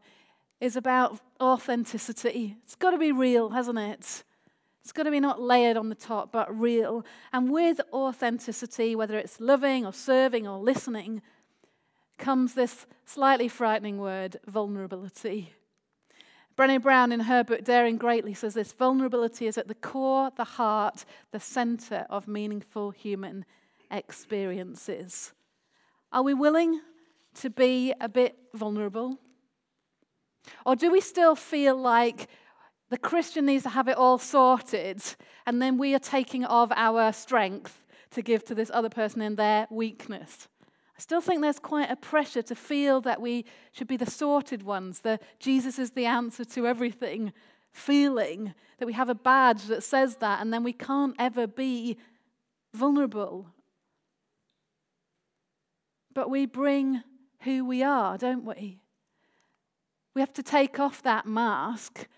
is 0.61 0.77
about 0.77 1.19
authenticity. 1.41 2.59
It's 2.65 2.75
got 2.75 2.91
to 2.91 2.99
be 2.99 3.13
real, 3.13 3.49
hasn't 3.49 3.79
it? 3.79 4.25
It's 4.83 4.93
got 4.93 5.05
to 5.05 5.11
be 5.11 5.21
not 5.21 5.41
layered 5.41 5.79
on 5.79 5.89
the 5.89 5.95
top, 5.95 6.31
but 6.31 6.55
real. 6.59 7.05
And 7.33 7.51
with 7.51 7.81
authenticity, 7.95 8.95
whether 8.95 9.19
it's 9.19 9.41
loving 9.41 9.87
or 9.87 9.93
serving 9.95 10.47
or 10.47 10.59
listening, 10.59 11.23
comes 12.19 12.53
this 12.53 12.87
slightly 13.07 13.49
frightening 13.49 13.97
word 13.97 14.39
vulnerability. 14.47 15.55
Brené 16.59 16.83
Brown, 16.83 17.13
in 17.13 17.21
her 17.21 17.45
book 17.45 17.63
Daring 17.63 17.99
Greatly, 17.99 18.35
says 18.35 18.55
this 18.55 18.73
vulnerability 18.73 19.47
is 19.47 19.57
at 19.57 19.69
the 19.69 19.77
core, 19.77 20.33
the 20.35 20.43
heart, 20.43 21.05
the 21.31 21.39
center 21.39 22.05
of 22.11 22.27
meaningful 22.27 22.91
human 22.91 23.45
experiences. 23.93 25.33
Are 26.11 26.25
we 26.25 26.35
willing 26.35 26.81
to 27.35 27.49
be 27.49 27.95
a 28.01 28.09
bit 28.09 28.37
vulnerable? 28.55 29.21
Or 30.67 30.75
do 30.75 30.91
we 30.91 31.01
still 31.01 31.37
feel 31.37 31.77
like 31.77 32.27
the 32.91 32.99
Christian 32.99 33.47
needs 33.47 33.63
to 33.63 33.69
have 33.69 33.87
it 33.87 33.97
all 33.97 34.19
sorted 34.19 35.01
and 35.47 35.63
then 35.63 35.79
we 35.79 35.95
are 35.95 36.01
taking 36.01 36.45
of 36.45 36.73
our 36.75 37.13
strength 37.13 37.85
to 38.11 38.21
give 38.21 38.45
to 38.47 38.57
this 38.57 38.71
other 38.75 38.89
person 38.89 39.23
in 39.23 39.37
their 39.37 39.69
weakness? 39.71 40.49
I 40.99 41.01
still 41.01 41.21
think 41.21 41.43
there's 41.43 41.61
quite 41.61 41.91
a 41.91 41.97
pressure 41.97 42.43
to 42.43 42.57
feel 42.57 43.01
that 43.03 43.21
we 43.21 43.45
should 43.71 43.87
be 43.87 43.97
the 43.97 44.11
sorted 44.11 44.65
ones, 44.65 45.01
the 45.01 45.21
Jesus 45.39 45.79
is 45.79 45.93
the 45.93 46.07
answer 46.07 46.45
to 46.45 46.67
everything 46.67 47.33
feeling, 47.71 48.53
that 48.79 48.87
we 48.87 48.95
have 48.95 49.09
a 49.09 49.15
badge 49.15 49.67
that 49.67 49.85
says 49.85 50.17
that, 50.17 50.41
and 50.41 50.53
then 50.53 50.65
we 50.65 50.73
can't 50.73 51.15
ever 51.19 51.47
be 51.47 51.99
vulnerable. 52.75 53.47
But 56.15 56.31
we 56.31 56.47
bring 56.47 57.05
who 57.43 57.65
we 57.65 57.85
are, 57.85 58.19
don't 58.19 58.45
we? 58.45 58.81
We 60.15 60.21
have 60.21 60.33
to 60.33 60.43
take 60.43 60.81
off 60.81 61.03
that 61.05 61.27
mask 61.27 62.09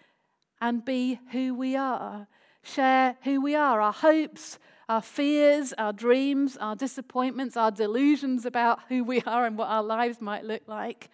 and 0.59 0.83
be 0.83 1.21
who 1.33 1.55
we 1.55 1.77
are, 1.77 2.27
share 2.63 3.17
who 3.25 3.43
we 3.43 3.55
are, 3.55 3.83
our 3.83 3.93
hopes, 3.93 4.59
our 4.91 5.01
fears, 5.01 5.73
our 5.79 5.93
dreams, 5.93 6.57
our 6.57 6.75
disappointments, 6.75 7.57
our 7.57 7.71
delusions 7.71 8.45
about 8.45 8.81
who 8.89 9.05
we 9.05 9.21
are 9.23 9.47
and 9.47 9.57
what 9.57 9.69
our 9.69 9.85
lives 9.85 10.21
might 10.21 10.45
look 10.45 10.63
like, 10.67 11.11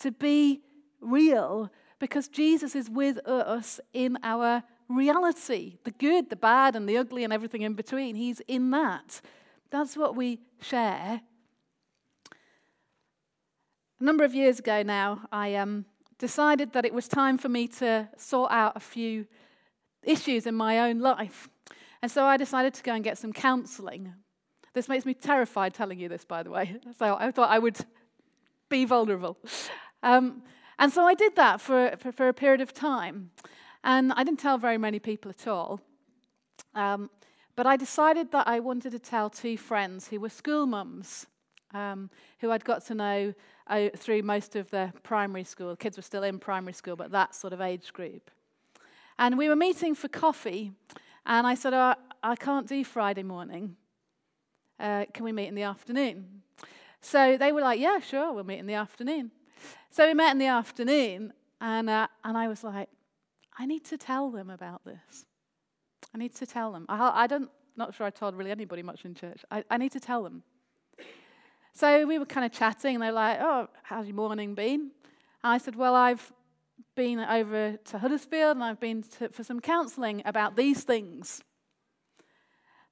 to 0.00 0.10
be 0.10 0.60
real 1.00 1.70
because 2.00 2.26
Jesus 2.26 2.74
is 2.74 2.90
with 2.90 3.18
us 3.24 3.78
in 3.92 4.18
our 4.24 4.64
reality 4.88 5.78
the 5.84 5.92
good, 5.92 6.30
the 6.30 6.36
bad, 6.36 6.74
and 6.74 6.88
the 6.88 6.96
ugly, 6.96 7.22
and 7.22 7.32
everything 7.32 7.62
in 7.62 7.74
between. 7.74 8.16
He's 8.16 8.40
in 8.48 8.72
that. 8.72 9.20
That's 9.70 9.96
what 9.96 10.16
we 10.16 10.40
share. 10.60 11.20
A 14.00 14.04
number 14.04 14.24
of 14.24 14.34
years 14.34 14.58
ago 14.58 14.82
now, 14.82 15.28
I 15.30 15.54
um, 15.54 15.84
decided 16.18 16.72
that 16.72 16.84
it 16.84 16.92
was 16.92 17.06
time 17.06 17.38
for 17.38 17.48
me 17.48 17.68
to 17.68 18.08
sort 18.16 18.50
out 18.50 18.76
a 18.76 18.80
few 18.80 19.28
issues 20.02 20.44
in 20.44 20.56
my 20.56 20.80
own 20.80 20.98
life. 20.98 21.48
And 22.02 22.10
so 22.10 22.24
I 22.24 22.36
decided 22.36 22.74
to 22.74 22.82
go 22.82 22.92
and 22.92 23.02
get 23.02 23.18
some 23.18 23.32
counseling. 23.32 24.12
This 24.74 24.88
makes 24.88 25.06
me 25.06 25.14
terrified 25.14 25.74
telling 25.74 25.98
you 25.98 26.08
this, 26.08 26.24
by 26.24 26.42
the 26.42 26.50
way. 26.50 26.76
So 26.98 27.16
I 27.18 27.30
thought 27.30 27.50
I 27.50 27.58
would 27.58 27.78
be 28.68 28.84
vulnerable. 28.84 29.38
Um, 30.02 30.42
and 30.78 30.92
so 30.92 31.04
I 31.04 31.14
did 31.14 31.36
that 31.36 31.60
for, 31.60 31.94
for, 31.98 32.12
for, 32.12 32.28
a 32.28 32.34
period 32.34 32.60
of 32.60 32.74
time. 32.74 33.30
And 33.82 34.12
I 34.12 34.24
didn't 34.24 34.40
tell 34.40 34.58
very 34.58 34.78
many 34.78 34.98
people 34.98 35.30
at 35.30 35.46
all. 35.46 35.80
Um, 36.74 37.10
but 37.54 37.66
I 37.66 37.76
decided 37.76 38.32
that 38.32 38.46
I 38.46 38.60
wanted 38.60 38.92
to 38.92 38.98
tell 38.98 39.30
two 39.30 39.56
friends 39.56 40.08
who 40.08 40.20
were 40.20 40.28
school 40.28 40.66
mums, 40.66 41.26
um, 41.72 42.10
who 42.40 42.50
I'd 42.50 42.64
got 42.64 42.84
to 42.86 42.94
know 42.94 43.34
uh, 43.68 43.88
through 43.96 44.22
most 44.22 44.56
of 44.56 44.70
the 44.70 44.92
primary 45.02 45.44
school. 45.44 45.74
Kids 45.74 45.96
were 45.96 46.02
still 46.02 46.22
in 46.22 46.38
primary 46.38 46.74
school, 46.74 46.96
but 46.96 47.10
that 47.12 47.34
sort 47.34 47.54
of 47.54 47.60
age 47.60 47.92
group. 47.92 48.30
And 49.18 49.38
we 49.38 49.48
were 49.48 49.56
meeting 49.56 49.94
for 49.94 50.08
coffee. 50.08 50.72
And 51.26 51.46
I 51.46 51.54
said, 51.54 51.74
oh, 51.74 51.94
I 52.22 52.36
can't 52.36 52.66
do 52.66 52.84
Friday 52.84 53.22
morning. 53.22 53.76
Uh, 54.78 55.04
can 55.12 55.24
we 55.24 55.32
meet 55.32 55.48
in 55.48 55.54
the 55.54 55.62
afternoon? 55.62 56.42
So 57.00 57.36
they 57.36 57.52
were 57.52 57.60
like, 57.60 57.80
Yeah, 57.80 58.00
sure, 58.00 58.32
we'll 58.32 58.44
meet 58.44 58.58
in 58.58 58.66
the 58.66 58.74
afternoon. 58.74 59.30
So 59.90 60.06
we 60.06 60.14
met 60.14 60.32
in 60.32 60.38
the 60.38 60.46
afternoon, 60.46 61.32
and, 61.60 61.88
uh, 61.88 62.08
and 62.24 62.36
I 62.36 62.48
was 62.48 62.62
like, 62.62 62.88
I 63.58 63.64
need 63.64 63.84
to 63.86 63.96
tell 63.96 64.30
them 64.30 64.50
about 64.50 64.84
this. 64.84 65.24
I 66.14 66.18
need 66.18 66.34
to 66.36 66.46
tell 66.46 66.72
them. 66.72 66.84
I, 66.88 67.24
I 67.24 67.26
don't, 67.26 67.48
not 67.76 67.94
sure 67.94 68.06
I 68.06 68.10
told 68.10 68.34
really 68.34 68.50
anybody 68.50 68.82
much 68.82 69.04
in 69.04 69.14
church. 69.14 69.44
I, 69.50 69.64
I 69.70 69.78
need 69.78 69.92
to 69.92 70.00
tell 70.00 70.22
them. 70.22 70.42
So 71.72 72.06
we 72.06 72.18
were 72.18 72.26
kind 72.26 72.44
of 72.44 72.52
chatting, 72.52 72.96
and 72.96 73.02
they're 73.02 73.12
like, 73.12 73.38
Oh, 73.40 73.68
how's 73.82 74.06
your 74.06 74.16
morning 74.16 74.54
been? 74.54 74.90
And 75.44 75.52
I 75.52 75.58
said, 75.58 75.76
Well, 75.76 75.94
I've 75.94 76.32
been 76.96 77.20
over 77.20 77.76
to 77.76 77.98
Huddersfield 77.98 78.56
and 78.56 78.64
I've 78.64 78.80
been 78.80 79.04
to, 79.18 79.28
for 79.28 79.44
some 79.44 79.60
counseling 79.60 80.22
about 80.24 80.56
these 80.56 80.82
things. 80.82 81.42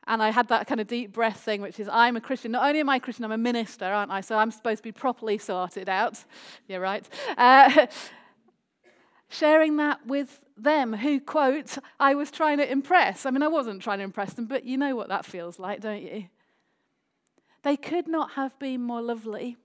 And 0.07 0.23
I 0.23 0.31
had 0.31 0.49
that 0.49 0.67
kind 0.67 0.81
of 0.81 0.87
deep 0.87 1.13
breath 1.13 1.41
thing, 1.41 1.63
which 1.63 1.81
is 1.81 1.89
I'm 1.91 2.17
a 2.17 2.21
Christian. 2.21 2.53
Not 2.53 2.67
only 2.67 2.81
am 2.81 2.91
I 2.91 2.97
a 2.97 3.01
Christian, 3.01 3.25
I'm 3.25 3.33
a 3.33 3.39
minister, 3.39 3.87
aren't 3.87 4.13
I? 4.13 4.21
So 4.21 4.37
I'm 4.37 4.51
supposed 4.51 4.79
to 4.79 4.83
be 4.83 4.93
properly 4.93 5.39
sorted 5.39 5.89
out. 5.89 6.23
You're 6.69 6.81
right. 6.81 7.09
Uh, 7.39 7.87
sharing 9.31 9.79
that 9.79 10.07
with 10.07 10.41
them 10.57 10.93
who, 10.93 11.21
quote, 11.21 11.79
I 11.99 12.15
was 12.15 12.31
trying 12.31 12.59
to 12.59 12.71
impress. 12.71 13.25
I 13.25 13.31
mean, 13.31 13.43
I 13.43 13.49
wasn't 13.49 13.83
trying 13.83 13.99
to 13.99 14.05
impress 14.05 14.35
them, 14.35 14.45
but 14.45 14.65
you 14.65 14.77
know 14.77 14.95
what 14.95 15.09
that 15.09 15.25
feels 15.25 15.59
like, 15.59 15.81
don't 15.81 16.03
you? 16.03 16.27
They 17.63 17.77
could 17.77 18.07
not 18.07 18.33
have 18.33 18.57
been 18.59 18.83
more 18.83 19.01
lovely. 19.01 19.57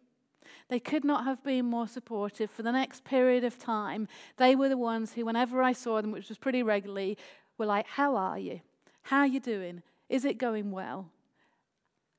They 0.69 0.79
could 0.79 1.03
not 1.03 1.25
have 1.25 1.43
been 1.43 1.65
more 1.65 1.87
supportive 1.87 2.51
for 2.51 2.61
the 2.61 2.71
next 2.71 3.03
period 3.03 3.43
of 3.43 3.57
time. 3.57 4.07
They 4.37 4.55
were 4.55 4.69
the 4.69 4.77
ones 4.77 5.13
who, 5.13 5.25
whenever 5.25 5.63
I 5.63 5.73
saw 5.73 6.01
them, 6.01 6.11
which 6.11 6.29
was 6.29 6.37
pretty 6.37 6.61
regularly, 6.61 7.17
were 7.57 7.65
like, 7.65 7.87
How 7.87 8.15
are 8.15 8.37
you? 8.37 8.61
How 9.03 9.19
are 9.19 9.27
you 9.27 9.39
doing? 9.39 9.81
Is 10.07 10.25
it 10.25 10.37
going 10.37 10.71
well? 10.71 11.09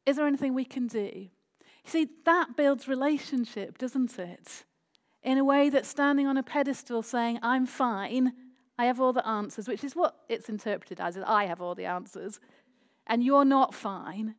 Is 0.05 0.17
there 0.17 0.27
anything 0.27 0.55
we 0.55 0.65
can 0.65 0.89
do? 0.89 1.29
You 1.85 1.91
see, 1.91 2.09
that 2.25 2.57
builds 2.57 2.89
relationship, 2.89 3.79
doesn't 3.79 4.19
it? 4.19 4.65
In 5.23 5.39
a 5.39 5.45
way 5.45 5.69
that 5.71 5.87
standing 5.87 6.27
on 6.27 6.37
a 6.37 6.43
pedestal 6.43 7.03
saying, 7.03 7.39
I'm 7.43 7.67
fine, 7.67 8.33
I 8.79 8.87
have 8.87 9.01
all 9.01 9.13
the 9.13 9.27
answers, 9.27 9.69
which 9.69 9.85
is 9.85 9.95
what 9.95 10.17
it's 10.29 10.49
interpreted 10.49 11.01
as, 11.01 11.17
I 11.19 11.45
have 11.45 11.61
all 11.61 11.75
the 11.75 11.85
answers, 11.85 12.41
and 13.07 13.23
you're 13.23 13.45
not 13.45 13.75
fine. 13.75 14.35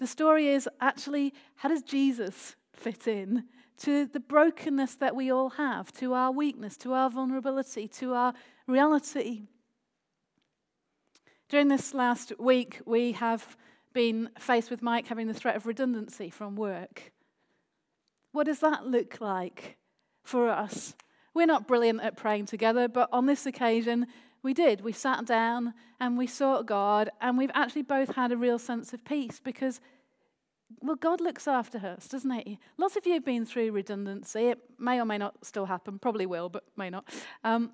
The 0.00 0.06
story 0.06 0.48
is 0.48 0.68
actually, 0.80 1.34
how 1.56 1.68
does 1.68 1.82
Jesus 1.82 2.56
fit 2.76 3.06
in 3.06 3.44
to 3.78 4.06
the 4.06 4.20
brokenness 4.20 4.96
that 4.96 5.16
we 5.16 5.30
all 5.30 5.50
have, 5.50 5.92
to 5.94 6.14
our 6.14 6.30
weakness, 6.30 6.76
to 6.78 6.92
our 6.92 7.10
vulnerability, 7.10 7.88
to 7.88 8.14
our 8.14 8.34
reality. 8.66 9.42
During 11.48 11.68
this 11.68 11.92
last 11.92 12.32
week, 12.38 12.80
we 12.86 13.12
have 13.12 13.56
been 13.92 14.30
faced 14.38 14.70
with 14.70 14.82
Mike 14.82 15.08
having 15.08 15.26
the 15.26 15.34
threat 15.34 15.56
of 15.56 15.66
redundancy 15.66 16.30
from 16.30 16.56
work. 16.56 17.12
What 18.32 18.46
does 18.46 18.60
that 18.60 18.86
look 18.86 19.20
like 19.20 19.76
for 20.22 20.48
us? 20.48 20.94
We're 21.34 21.46
not 21.46 21.66
brilliant 21.66 22.00
at 22.00 22.16
praying 22.16 22.46
together, 22.46 22.88
but 22.88 23.08
on 23.12 23.26
this 23.26 23.46
occasion, 23.46 24.06
we 24.42 24.54
did. 24.54 24.82
We 24.82 24.92
sat 24.92 25.24
down 25.24 25.74
and 26.00 26.18
we 26.18 26.26
sought 26.26 26.66
God, 26.66 27.10
and 27.20 27.38
we've 27.38 27.50
actually 27.54 27.82
both 27.82 28.14
had 28.14 28.30
a 28.30 28.36
real 28.36 28.58
sense 28.58 28.92
of 28.92 29.04
peace 29.04 29.40
because 29.42 29.80
well, 30.82 30.96
God 30.96 31.20
looks 31.20 31.48
after 31.48 31.78
us, 31.78 32.08
doesn't 32.08 32.30
He? 32.30 32.58
Lots 32.76 32.96
of 32.96 33.06
you 33.06 33.14
have 33.14 33.24
been 33.24 33.46
through 33.46 33.72
redundancy. 33.72 34.48
It 34.48 34.58
may 34.78 35.00
or 35.00 35.04
may 35.04 35.18
not 35.18 35.44
still 35.44 35.66
happen, 35.66 35.98
probably 35.98 36.26
will, 36.26 36.48
but 36.48 36.64
may 36.76 36.90
not. 36.90 37.04
Um, 37.42 37.72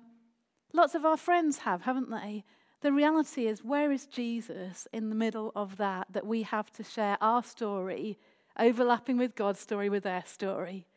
lots 0.73 0.95
of 0.95 1.05
our 1.05 1.17
friends 1.17 1.59
have, 1.59 1.83
haven't 1.83 2.09
they? 2.09 2.43
The 2.81 2.91
reality 2.91 3.47
is, 3.47 3.63
where 3.63 3.91
is 3.91 4.07
Jesus 4.07 4.87
in 4.91 5.09
the 5.09 5.15
middle 5.15 5.51
of 5.55 5.77
that, 5.77 6.07
that 6.11 6.25
we 6.25 6.43
have 6.43 6.71
to 6.73 6.83
share 6.83 7.17
our 7.21 7.43
story, 7.43 8.17
overlapping 8.57 9.17
with 9.17 9.35
God's 9.35 9.59
story 9.59 9.89
with 9.89 10.03
their 10.03 10.23
story? 10.25 10.87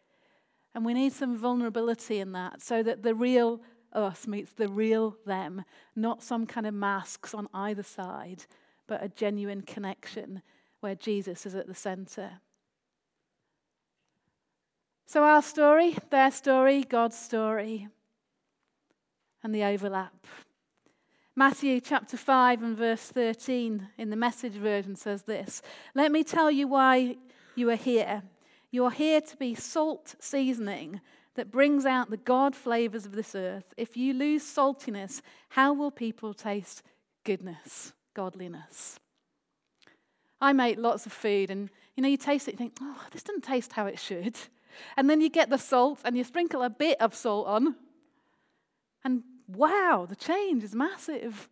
And 0.74 0.84
we 0.84 0.94
need 0.94 1.12
some 1.12 1.36
vulnerability 1.36 2.18
in 2.20 2.32
that 2.32 2.62
so 2.62 2.82
that 2.82 3.02
the 3.02 3.14
real 3.14 3.60
us 3.92 4.26
meets 4.26 4.52
the 4.52 4.68
real 4.68 5.16
them, 5.24 5.64
not 5.94 6.22
some 6.22 6.46
kind 6.46 6.66
of 6.66 6.74
masks 6.74 7.34
on 7.34 7.48
either 7.54 7.82
side, 7.82 8.44
but 8.86 9.02
a 9.02 9.08
genuine 9.08 9.62
connection 9.62 10.42
where 10.84 10.94
Jesus 10.94 11.46
is 11.46 11.54
at 11.54 11.66
the 11.66 11.74
center. 11.74 12.32
So, 15.06 15.24
our 15.24 15.40
story, 15.40 15.96
their 16.10 16.30
story, 16.30 16.82
God's 16.82 17.18
story, 17.18 17.88
and 19.42 19.54
the 19.54 19.64
overlap. 19.64 20.26
Matthew 21.34 21.80
chapter 21.80 22.18
5 22.18 22.62
and 22.62 22.76
verse 22.76 23.00
13 23.00 23.88
in 23.96 24.10
the 24.10 24.16
message 24.16 24.52
version 24.52 24.94
says 24.94 25.22
this 25.22 25.62
Let 25.94 26.12
me 26.12 26.22
tell 26.22 26.50
you 26.50 26.68
why 26.68 27.16
you 27.54 27.70
are 27.70 27.76
here. 27.76 28.22
You 28.70 28.84
are 28.84 28.90
here 28.90 29.22
to 29.22 29.36
be 29.38 29.54
salt 29.54 30.16
seasoning 30.20 31.00
that 31.34 31.50
brings 31.50 31.86
out 31.86 32.10
the 32.10 32.18
God 32.18 32.54
flavors 32.54 33.06
of 33.06 33.12
this 33.12 33.34
earth. 33.34 33.72
If 33.78 33.96
you 33.96 34.12
lose 34.12 34.42
saltiness, 34.42 35.22
how 35.48 35.72
will 35.72 35.90
people 35.90 36.34
taste 36.34 36.82
goodness, 37.24 37.94
godliness? 38.12 39.00
I 40.40 40.52
make 40.52 40.78
lots 40.78 41.06
of 41.06 41.12
food, 41.12 41.50
and 41.50 41.70
you 41.96 42.02
know, 42.02 42.08
you 42.08 42.16
taste 42.16 42.48
it, 42.48 42.52
you 42.52 42.58
think, 42.58 42.76
oh, 42.80 43.00
this 43.12 43.22
doesn't 43.22 43.44
taste 43.44 43.72
how 43.72 43.86
it 43.86 43.98
should. 43.98 44.36
And 44.96 45.08
then 45.08 45.20
you 45.20 45.30
get 45.30 45.50
the 45.50 45.56
salt 45.56 46.00
and 46.04 46.16
you 46.16 46.24
sprinkle 46.24 46.60
a 46.60 46.68
bit 46.68 47.00
of 47.00 47.14
salt 47.14 47.46
on, 47.46 47.76
and 49.04 49.22
wow, 49.46 50.04
the 50.08 50.16
change 50.16 50.64
is 50.64 50.74
massive. 50.74 51.48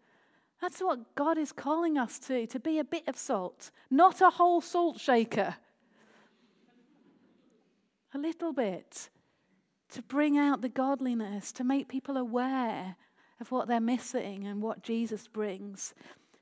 That's 0.61 0.81
what 0.81 1.15
God 1.15 1.39
is 1.39 1.53
calling 1.53 1.99
us 1.99 2.19
to, 2.21 2.47
to 2.49 2.59
be 2.59 2.79
a 2.79 2.85
bit 2.85 3.09
of 3.09 3.17
salt, 3.17 3.71
not 3.91 4.21
a 4.21 4.31
whole 4.31 4.61
salt 4.61 4.99
shaker. 4.99 5.57
A 8.15 8.19
little 8.19 8.53
bit 8.53 9.09
to 9.91 10.03
bring 10.03 10.39
out 10.39 10.63
the 10.63 10.69
godliness, 10.69 11.53
to 11.53 11.65
make 11.65 11.89
people 11.89 12.17
aware 12.17 12.97
of 13.41 13.51
what 13.51 13.69
they're 13.69 13.81
missing 13.81 14.47
and 14.47 14.63
what 14.63 14.83
Jesus 14.83 15.29
brings. 15.29 15.95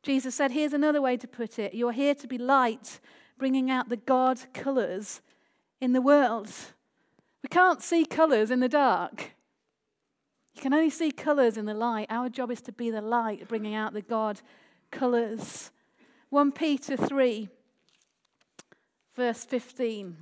Jesus 0.03 0.35
said, 0.35 0.53
Here's 0.53 0.73
another 0.73 1.03
way 1.03 1.17
to 1.17 1.29
put 1.29 1.59
it 1.59 1.75
You're 1.75 1.93
here 1.93 2.15
to 2.15 2.27
be 2.27 2.39
light, 2.39 3.01
bringing 3.39 3.71
out 3.71 3.89
the 3.89 3.97
God 3.97 4.41
colors 4.53 5.21
in 5.81 5.93
the 5.93 6.01
world. 6.01 6.51
We 7.43 7.49
can't 7.49 7.83
see 7.83 8.05
colours 8.05 8.51
in 8.51 8.61
the 8.61 8.69
dark. 8.69 9.33
You 10.55 10.63
can 10.63 10.75
only 10.75 10.91
see 10.91 11.11
colours 11.11 11.57
in 11.57 11.65
the 11.65 11.75
light. 11.75 12.07
Our 12.11 12.29
job 12.29 12.51
is 12.51 12.61
to 12.63 12.73
be 12.73 12.91
the 12.91 13.01
light, 13.01 13.49
bringing 13.49 13.75
out 13.75 13.95
the 13.95 14.03
God 14.03 14.41
colours. 14.91 15.71
1 16.29 16.53
Peter 16.53 16.97
3, 16.97 17.49
verse 19.17 19.45
15 19.45 20.17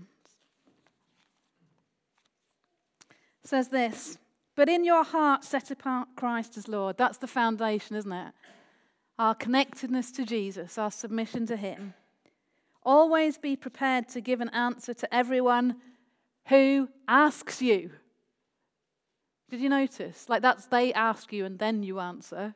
says 3.49 3.69
this 3.69 4.19
But 4.55 4.69
in 4.69 4.85
your 4.85 5.03
heart, 5.05 5.43
set 5.45 5.71
apart 5.71 6.09
Christ 6.17 6.57
as 6.57 6.69
Lord. 6.69 6.97
That's 6.97 7.19
the 7.19 7.27
foundation, 7.27 7.97
isn't 7.97 8.13
it? 8.13 8.33
Our 9.19 9.35
connectedness 9.35 10.13
to 10.13 10.25
Jesus, 10.25 10.79
our 10.79 10.91
submission 10.91 11.47
to 11.47 11.57
Him. 11.57 11.95
Always 12.83 13.37
be 13.37 13.57
prepared 13.57 14.09
to 14.11 14.21
give 14.21 14.41
an 14.41 14.51
answer 14.51 14.95
to 14.95 15.15
everyone 15.15 15.77
who 16.47 16.89
asks 17.07 17.61
you. 17.61 17.91
Did 19.51 19.61
you 19.61 19.69
notice? 19.69 20.29
Like 20.29 20.43
that's 20.43 20.67
they 20.67 20.93
ask 20.93 21.33
you 21.33 21.45
and 21.45 21.59
then 21.59 21.83
you 21.83 22.01
answer. 22.01 22.55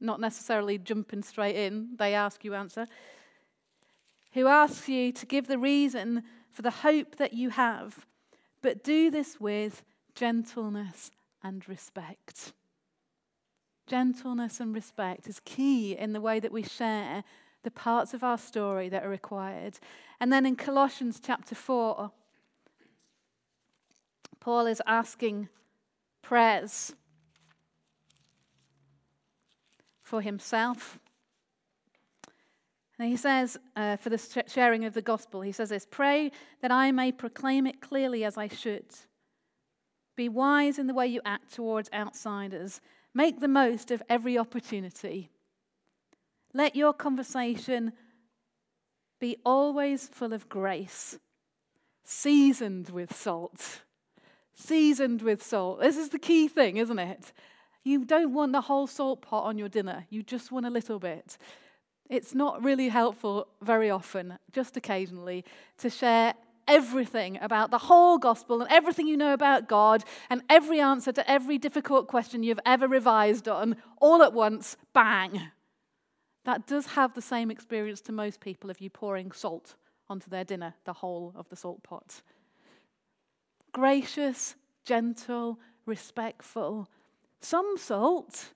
Not 0.00 0.20
necessarily 0.20 0.78
jumping 0.78 1.22
straight 1.22 1.56
in, 1.56 1.90
they 1.98 2.14
ask 2.14 2.44
you 2.44 2.54
answer. 2.54 2.86
Who 4.32 4.46
asks 4.46 4.88
you 4.88 5.12
to 5.12 5.26
give 5.26 5.46
the 5.46 5.58
reason 5.58 6.22
for 6.50 6.62
the 6.62 6.70
hope 6.70 7.16
that 7.16 7.32
you 7.32 7.50
have, 7.50 8.06
but 8.62 8.84
do 8.84 9.10
this 9.10 9.40
with 9.40 9.82
gentleness 10.14 11.10
and 11.42 11.68
respect. 11.68 12.52
Gentleness 13.86 14.60
and 14.60 14.74
respect 14.74 15.28
is 15.28 15.40
key 15.44 15.96
in 15.96 16.12
the 16.12 16.20
way 16.20 16.40
that 16.40 16.52
we 16.52 16.62
share 16.62 17.22
the 17.62 17.70
parts 17.70 18.14
of 18.14 18.24
our 18.24 18.38
story 18.38 18.88
that 18.88 19.04
are 19.04 19.10
required. 19.10 19.78
And 20.20 20.32
then 20.32 20.46
in 20.46 20.56
Colossians 20.56 21.20
chapter 21.22 21.54
4, 21.54 22.10
Paul 24.40 24.66
is 24.66 24.82
asking 24.86 25.48
prayers 26.22 26.94
for 30.02 30.20
himself. 30.20 30.98
And 32.98 33.08
he 33.08 33.16
says, 33.16 33.56
uh, 33.74 33.96
for 33.96 34.10
the 34.10 34.44
sharing 34.46 34.84
of 34.84 34.94
the 34.94 35.02
gospel, 35.02 35.40
he 35.40 35.52
says 35.52 35.70
this 35.70 35.86
Pray 35.90 36.30
that 36.62 36.70
I 36.70 36.92
may 36.92 37.10
proclaim 37.10 37.66
it 37.66 37.80
clearly 37.80 38.24
as 38.24 38.38
I 38.38 38.48
should. 38.48 38.86
Be 40.16 40.28
wise 40.28 40.78
in 40.78 40.86
the 40.86 40.94
way 40.94 41.06
you 41.06 41.20
act 41.24 41.52
towards 41.52 41.90
outsiders. 41.92 42.80
Make 43.14 43.40
the 43.40 43.48
most 43.48 43.90
of 43.90 44.02
every 44.08 44.36
opportunity. 44.36 45.30
Let 46.52 46.76
your 46.76 46.92
conversation 46.92 47.92
be 49.20 49.36
always 49.44 50.08
full 50.08 50.32
of 50.32 50.48
grace, 50.48 51.18
seasoned 52.04 52.90
with 52.90 53.14
salt 53.14 53.80
seasoned 54.54 55.22
with 55.22 55.42
salt. 55.42 55.80
This 55.80 55.96
is 55.96 56.08
the 56.08 56.18
key 56.18 56.48
thing, 56.48 56.76
isn't 56.76 56.98
it? 56.98 57.32
You 57.82 58.04
don't 58.04 58.32
want 58.32 58.52
the 58.52 58.62
whole 58.62 58.86
salt 58.86 59.20
pot 59.22 59.44
on 59.44 59.58
your 59.58 59.68
dinner, 59.68 60.06
you 60.08 60.22
just 60.22 60.50
want 60.50 60.66
a 60.66 60.70
little 60.70 60.98
bit. 60.98 61.36
It's 62.08 62.34
not 62.34 62.62
really 62.62 62.88
helpful 62.88 63.48
very 63.62 63.90
often, 63.90 64.38
just 64.52 64.76
occasionally, 64.76 65.44
to 65.78 65.90
share 65.90 66.34
everything 66.68 67.38
about 67.40 67.70
the 67.70 67.78
whole 67.78 68.18
gospel 68.18 68.60
and 68.60 68.70
everything 68.70 69.06
you 69.06 69.16
know 69.16 69.32
about 69.32 69.68
God 69.68 70.04
and 70.30 70.42
every 70.48 70.80
answer 70.80 71.12
to 71.12 71.30
every 71.30 71.58
difficult 71.58 72.08
question 72.08 72.42
you've 72.42 72.60
ever 72.64 72.88
revised 72.88 73.48
on 73.48 73.76
all 74.00 74.22
at 74.22 74.32
once, 74.32 74.76
bang. 74.92 75.50
That 76.44 76.66
does 76.66 76.86
have 76.86 77.14
the 77.14 77.22
same 77.22 77.50
experience 77.50 78.00
to 78.02 78.12
most 78.12 78.40
people 78.40 78.70
of 78.70 78.80
you 78.80 78.90
pouring 78.90 79.32
salt 79.32 79.76
onto 80.08 80.28
their 80.28 80.44
dinner, 80.44 80.74
the 80.84 80.92
whole 80.92 81.32
of 81.36 81.48
the 81.48 81.56
salt 81.56 81.82
pot 81.82 82.22
gracious, 83.74 84.54
gentle, 84.86 85.58
respectful. 85.84 86.88
Some 87.40 87.74
salt. 87.76 88.54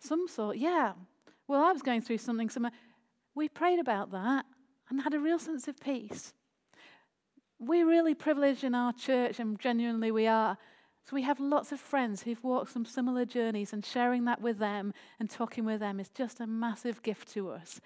Some 0.00 0.26
salt, 0.28 0.56
yeah. 0.56 0.92
Well, 1.46 1.62
I 1.62 1.72
was 1.72 1.82
going 1.82 2.00
through 2.00 2.18
something 2.18 2.48
similar. 2.48 2.72
We 3.34 3.50
prayed 3.50 3.80
about 3.80 4.12
that 4.12 4.46
and 4.88 5.02
had 5.02 5.14
a 5.14 5.20
real 5.20 5.38
sense 5.38 5.68
of 5.68 5.80
peace. 5.80 6.32
We're 7.58 7.86
really 7.86 8.14
privileged 8.14 8.64
in 8.64 8.74
our 8.74 8.92
church, 8.92 9.40
and 9.40 9.58
genuinely 9.58 10.10
we 10.10 10.26
are. 10.26 10.58
So 11.04 11.14
we 11.14 11.22
have 11.22 11.40
lots 11.40 11.72
of 11.72 11.80
friends 11.80 12.22
who've 12.22 12.42
walked 12.42 12.72
some 12.72 12.84
similar 12.84 13.24
journeys, 13.24 13.72
and 13.72 13.84
sharing 13.84 14.24
that 14.24 14.40
with 14.40 14.58
them 14.58 14.92
and 15.18 15.30
talking 15.30 15.64
with 15.64 15.80
them 15.80 16.00
is 16.00 16.10
just 16.10 16.40
a 16.40 16.46
massive 16.46 17.02
gift 17.02 17.32
to 17.34 17.50
us. 17.50 17.80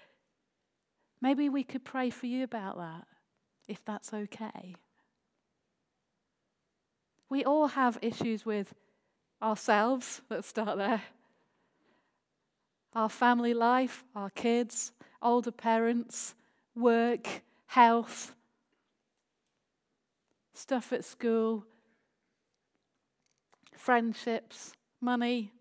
Maybe 1.21 1.47
we 1.49 1.63
could 1.63 1.85
pray 1.85 2.09
for 2.09 2.25
you 2.25 2.43
about 2.43 2.77
that, 2.77 3.05
if 3.67 3.85
that's 3.85 4.13
okay. 4.13 4.75
We 7.29 7.45
all 7.45 7.67
have 7.67 7.97
issues 8.01 8.45
with 8.45 8.73
ourselves. 9.41 10.21
Let's 10.29 10.47
start 10.47 10.77
there. 10.77 11.03
Our 12.93 13.07
family 13.07 13.53
life, 13.53 14.03
our 14.15 14.29
kids, 14.31 14.91
older 15.21 15.51
parents, 15.51 16.35
work, 16.75 17.27
health, 17.67 18.33
stuff 20.53 20.93
at 20.93 21.03
school, 21.03 21.65
friendships, 23.75 24.73
money. 24.99 25.51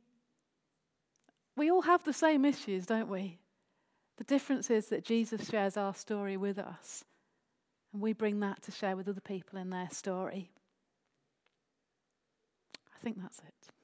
We 1.56 1.70
all 1.70 1.82
have 1.82 2.04
the 2.04 2.12
same 2.12 2.44
issues, 2.44 2.86
don't 2.86 3.08
we? 3.08 3.38
The 4.18 4.24
difference 4.24 4.70
is 4.70 4.88
that 4.88 5.04
Jesus 5.04 5.48
shares 5.48 5.76
our 5.76 5.94
story 5.94 6.36
with 6.36 6.58
us, 6.58 7.04
and 7.92 8.02
we 8.02 8.12
bring 8.12 8.40
that 8.40 8.62
to 8.62 8.70
share 8.70 8.96
with 8.96 9.08
other 9.08 9.20
people 9.20 9.58
in 9.58 9.70
their 9.70 9.88
story. 9.90 10.50
I 12.94 13.02
think 13.02 13.20
that's 13.20 13.38
it. 13.38 13.79